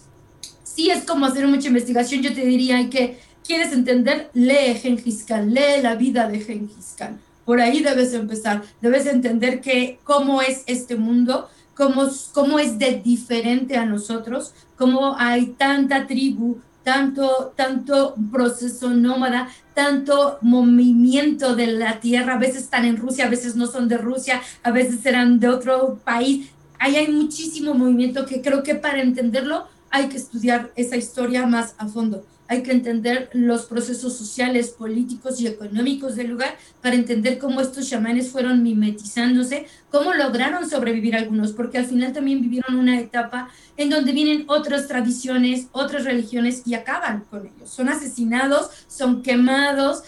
[0.65, 5.53] sí es como hacer mucha investigación, yo te diría que quieres entender, lee Gengis Khan,
[5.53, 7.21] lee la vida de Gengis Khan.
[7.45, 13.01] Por ahí debes empezar, debes entender que cómo es este mundo, cómo, cómo es de
[13.05, 22.01] diferente a nosotros, cómo hay tanta tribu, tanto, tanto proceso nómada, tanto movimiento de la
[22.01, 25.41] tierra, a veces están en Rusia, a veces no son de Rusia, a veces serán
[25.41, 26.51] de otro país.
[26.79, 31.75] Ahí hay muchísimo movimiento que creo que para entenderlo hay que estudiar esa historia más
[31.79, 32.25] a fondo.
[32.53, 37.89] Hay que entender los procesos sociales, políticos y económicos del lugar para entender cómo estos
[37.89, 43.49] chamanes fueron mimetizándose, cómo lograron sobrevivir algunos, porque al final también vivieron una etapa
[43.79, 47.71] en donde vienen otras tradiciones, otras religiones y acaban con ellos.
[47.71, 50.03] Son asesinados, son quemados,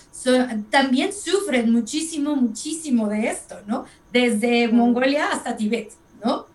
[0.68, 3.86] también sufren muchísimo, muchísimo de esto, ¿no?
[4.12, 5.92] Desde Mongolia hasta Tibet,
[6.22, 6.52] ¿no?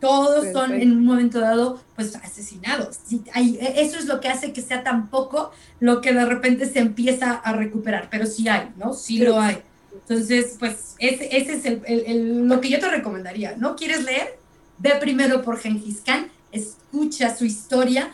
[0.00, 2.98] Todos son en un momento dado pues asesinados.
[3.34, 6.78] E, eso es lo que hace que sea tan poco lo que de repente se
[6.78, 8.94] empieza a recuperar, pero sí hay, ¿no?
[8.94, 9.58] Sí lo hay.
[9.92, 13.56] Entonces, pues ese, es el, lo que yo te recomendaría.
[13.56, 14.38] ¿No quieres leer?
[14.78, 18.10] Ve primero por Gengis Khan, escucha su historia,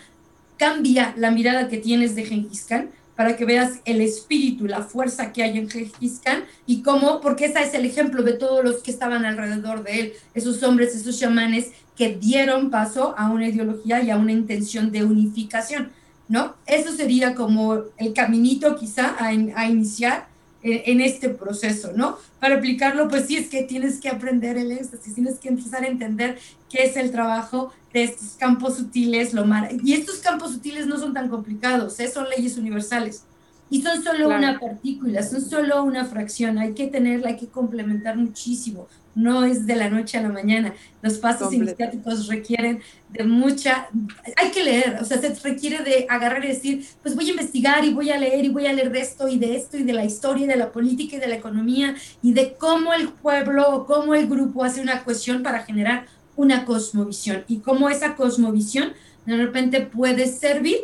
[0.59, 5.33] cambia la mirada que tienes de Gengis Khan para que veas el espíritu, la fuerza
[5.33, 8.77] que hay en Gengis Khan y cómo, porque ese es el ejemplo de todos los
[8.83, 14.03] que estaban alrededor de él, esos hombres, esos chamanes que dieron paso a una ideología
[14.03, 15.91] y a una intención de unificación,
[16.29, 16.55] ¿no?
[16.67, 20.29] Eso sería como el caminito quizá a, iniciar
[20.63, 22.19] en este proceso, ¿no?
[22.39, 25.87] Para aplicarlo, pues sí es que tienes que aprender el éxtasis, tienes que empezar a
[25.87, 26.39] entender
[26.69, 30.99] qué es el trabajo de estos campos sutiles, lo mar y estos campos sutiles no
[30.99, 32.11] son tan complicados, ¿eh?
[32.13, 33.25] son leyes universales
[33.71, 38.19] y son solo una partícula, son solo una fracción, hay que tenerla, hay que complementar
[38.19, 40.75] muchísimo, no es de la noche a la mañana.
[41.01, 43.89] Los pasos iniciáticos requieren de mucha,
[44.37, 47.83] hay que leer, o sea, se requiere de agarrar y decir, pues voy a investigar
[47.83, 49.95] y voy a leer y voy a leer de esto y de esto y de
[49.95, 53.75] la historia y de la política y de la economía y de cómo el pueblo
[53.75, 58.93] o cómo el grupo hace una cuestión para generar una cosmovisión y cómo esa cosmovisión
[59.25, 60.79] de repente puede servir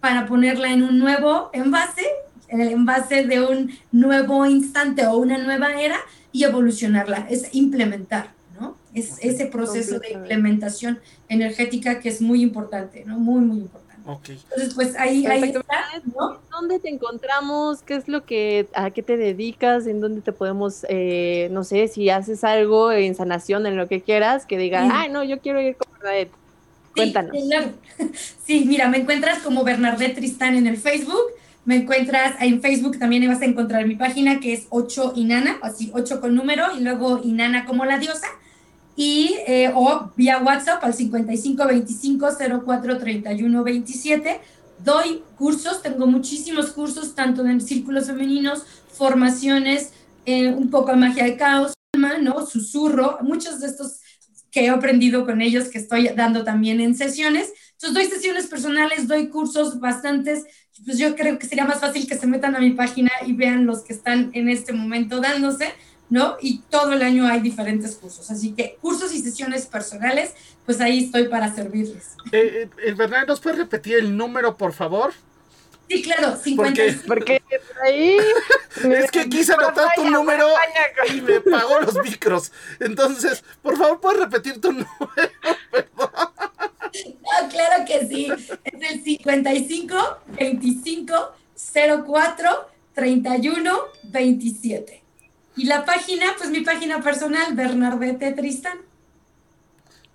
[0.00, 2.06] para ponerla en un nuevo envase,
[2.48, 5.98] en el envase de un nuevo instante o una nueva era
[6.32, 8.76] y evolucionarla, es implementar, ¿no?
[8.94, 13.18] Es ese proceso de implementación energética que es muy importante, ¿no?
[13.18, 13.85] Muy, muy importante.
[14.06, 14.38] Okay.
[14.44, 15.84] Entonces, pues ahí, ahí está,
[16.16, 16.38] ¿no?
[16.50, 17.82] ¿Dónde te encontramos?
[17.82, 19.86] ¿Qué es lo que, a qué te dedicas?
[19.86, 24.02] ¿En dónde te podemos, eh, no sé, si haces algo en sanación, en lo que
[24.02, 26.32] quieras, que digas, ay, no, yo quiero ir con Bernadette?
[26.94, 27.32] Cuéntanos.
[27.36, 28.12] Sí,
[28.44, 31.32] sí, mira, me encuentras como Bernadette Tristán en el Facebook
[31.66, 35.90] me encuentras en Facebook, también vas a encontrar mi página que es 8 Inana, así
[35.92, 38.28] 8 con número y luego Inana como la diosa.
[38.96, 42.28] Y eh, o vía WhatsApp al 5525
[42.64, 44.40] 04 31 27.
[44.82, 49.92] Doy cursos, tengo muchísimos cursos, tanto en círculos femeninos, formaciones,
[50.24, 51.74] eh, un poco de magia de caos,
[52.22, 52.46] ¿no?
[52.46, 54.00] Susurro, muchos de estos
[54.50, 57.52] que he aprendido con ellos, que estoy dando también en sesiones.
[57.72, 60.44] Entonces doy sesiones personales, doy cursos bastantes
[60.84, 63.66] pues yo creo que sería más fácil que se metan a mi página y vean
[63.66, 65.72] los que están en este momento dándose,
[66.08, 66.36] ¿no?
[66.40, 70.32] Y todo el año hay diferentes cursos, así que cursos y sesiones personales,
[70.64, 72.16] pues ahí estoy para servirles.
[72.32, 72.94] Eh, eh
[73.26, 75.12] ¿nos puedes repetir el número, por favor?
[75.88, 77.04] Sí, claro, 55.
[77.06, 77.42] Porque
[77.84, 78.16] ahí.
[78.92, 80.48] es que quise anotar tu número
[81.14, 82.52] y me pagó los micros.
[82.80, 84.88] Entonces, por favor, ¿puedes repetir tu número?
[85.70, 86.10] Perdón.
[87.04, 88.28] No, claro que sí.
[88.64, 91.34] Es el 55 25
[92.06, 95.05] 04 31 27.
[95.56, 98.78] Y la página, pues mi página personal, Bernardete Tristán.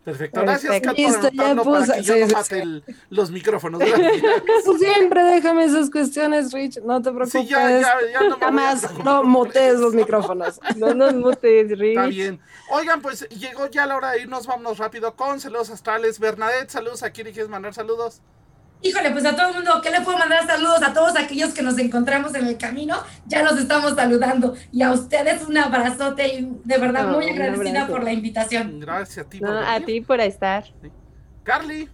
[0.04, 2.64] Perfecto, gracias Kat por ya para que yo no mate
[3.12, 3.84] los micrófonos.
[4.80, 7.44] Siempre déjame esas cuestiones, Rich, no te preocupes.
[7.44, 10.60] Sí, ya, ya, ya no Jamás no mutes los micrófonos.
[10.76, 11.98] No nos mutes, Rich.
[11.98, 12.40] Está bien.
[12.72, 16.20] Oigan, pues llegó ya la hora de irnos, vámonos rápido con saludos astrales.
[16.20, 18.22] Bernadette, saludos, ¿a quién quieres mandar saludos?
[18.84, 21.62] Híjole, pues a todo el mundo, ¿qué le puedo mandar saludos a todos aquellos que
[21.62, 22.98] nos encontramos en el camino?
[23.28, 24.56] Ya los estamos saludando.
[24.72, 28.80] Y a ustedes un abrazote y de verdad muy agradecida por la invitación.
[28.80, 29.40] Gracias a ti.
[29.40, 30.66] por a ti por estar.
[31.44, 31.90] Carly.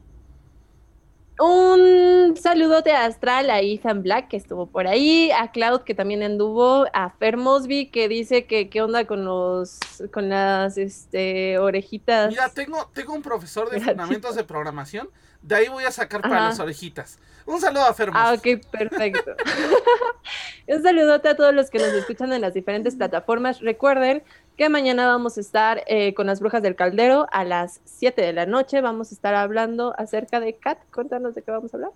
[1.40, 6.88] Un saludote astral a Ethan Black, que estuvo por ahí, a Cloud, que también anduvo,
[6.94, 9.78] a Fer Mosby, que dice que qué onda con los
[10.12, 12.30] con las este, orejitas.
[12.30, 15.10] Mira, tengo, tengo un profesor de fundamentos de programación
[15.42, 17.20] de ahí voy a sacar para las orejitas.
[17.48, 18.22] Un saludo a Fermos.
[18.22, 19.32] Ah, ok, perfecto.
[20.68, 23.62] Un saludote a todos los que nos escuchan en las diferentes plataformas.
[23.62, 24.22] Recuerden
[24.58, 28.34] que mañana vamos a estar eh, con las brujas del caldero a las 7 de
[28.34, 28.82] la noche.
[28.82, 30.78] Vamos a estar hablando acerca de Cat.
[30.94, 31.92] Cuéntanos de qué vamos a hablar.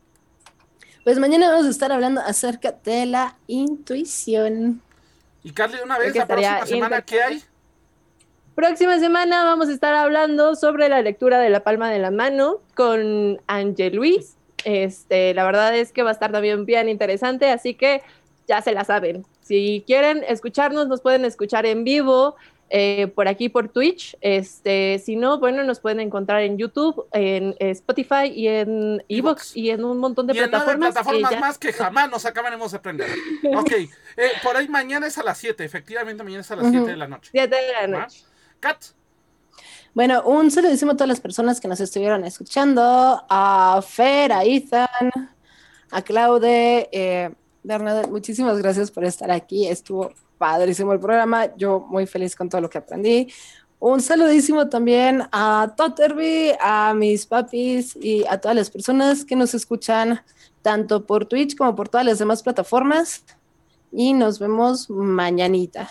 [1.04, 4.82] Pues mañana vamos a estar hablando acerca de la intuición.
[5.44, 7.44] Y Carly, una vez, la próxima semana, ¿qué hay?
[8.56, 12.60] Próxima semana vamos a estar hablando sobre la lectura de la palma de la mano
[12.76, 14.36] con Ángel Luis.
[14.66, 18.02] Este, la verdad es que va a estar también bien interesante, así que
[18.48, 19.26] ya se la saben.
[19.42, 22.36] Si quieren escucharnos, nos pueden escuchar en vivo
[22.70, 24.18] eh, por aquí por Twitch.
[24.20, 29.72] Este, si no, bueno, nos pueden encontrar en YouTube, en Spotify y en Evox y
[29.72, 30.94] en un montón de plataformas.
[30.94, 33.10] plataformas más que jamás nos acabaremos de aprender.
[33.56, 33.90] ok, eh,
[34.44, 37.08] por ahí mañana es a las 7, efectivamente mañana es a las 7 de la
[37.08, 37.30] noche.
[37.32, 38.24] 7 de la noche.
[38.62, 38.78] Kat.
[39.94, 42.82] Bueno, un saludísimo a todas las personas que nos estuvieron escuchando,
[43.28, 44.88] a Fer, a Ethan,
[45.92, 47.30] a Claude, eh,
[47.64, 52.62] Bernadette, muchísimas gracias por estar aquí, estuvo padrísimo el programa, yo muy feliz con todo
[52.62, 53.28] lo que aprendí.
[53.80, 59.54] Un saludísimo también a Totterby, a mis papis y a todas las personas que nos
[59.56, 60.22] escuchan
[60.62, 63.26] tanto por Twitch como por todas las demás plataformas.
[63.92, 65.90] Y nos vemos mañanita.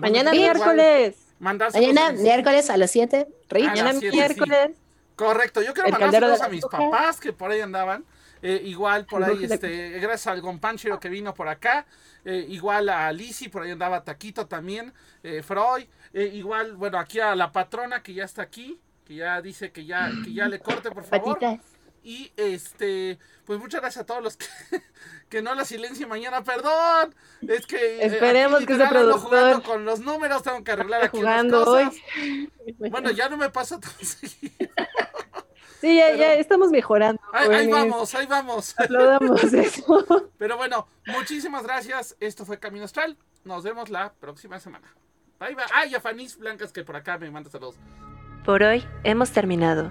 [0.00, 1.16] Mañana miércoles.
[1.42, 3.26] Mañana, miércoles a las 7.
[3.50, 4.70] Mañana miércoles.
[5.16, 8.04] Correcto, yo quiero mandar saludos a mis papás que por ahí andaban.
[8.42, 11.84] Eh, igual por ahí, este, gracias al Gompanchero que vino por acá.
[12.24, 14.92] Eh, igual a Lisi, por ahí andaba Taquito también.
[15.22, 15.84] Eh, Freud.
[16.12, 18.80] igual, bueno, aquí a la patrona que ya está aquí.
[19.04, 21.38] Que ya dice que ya, que ya le corte, por favor.
[22.02, 24.46] Y este, pues muchas gracias a todos los que,
[25.28, 27.14] que no la silencie mañana, perdón.
[27.46, 31.64] Es que eh, esperemos que se productor con los números, tengo que arreglar aquí jugando
[31.64, 31.94] cosas.
[32.90, 34.70] Bueno, ya no me pasa tan seguido.
[35.80, 37.20] Sí, ya, ya estamos mejorando.
[37.32, 38.74] Ahí, vamos, ahí vamos.
[38.78, 40.30] Aplaudamos eso.
[40.38, 42.16] Pero bueno, muchísimas gracias.
[42.20, 43.16] Esto fue Camino Astral.
[43.44, 44.94] Nos vemos la próxima semana.
[45.40, 45.64] Bye, bye.
[45.74, 47.74] Ay, a Fanis Blancas que por acá me manda saludos.
[48.44, 49.90] Por hoy hemos terminado.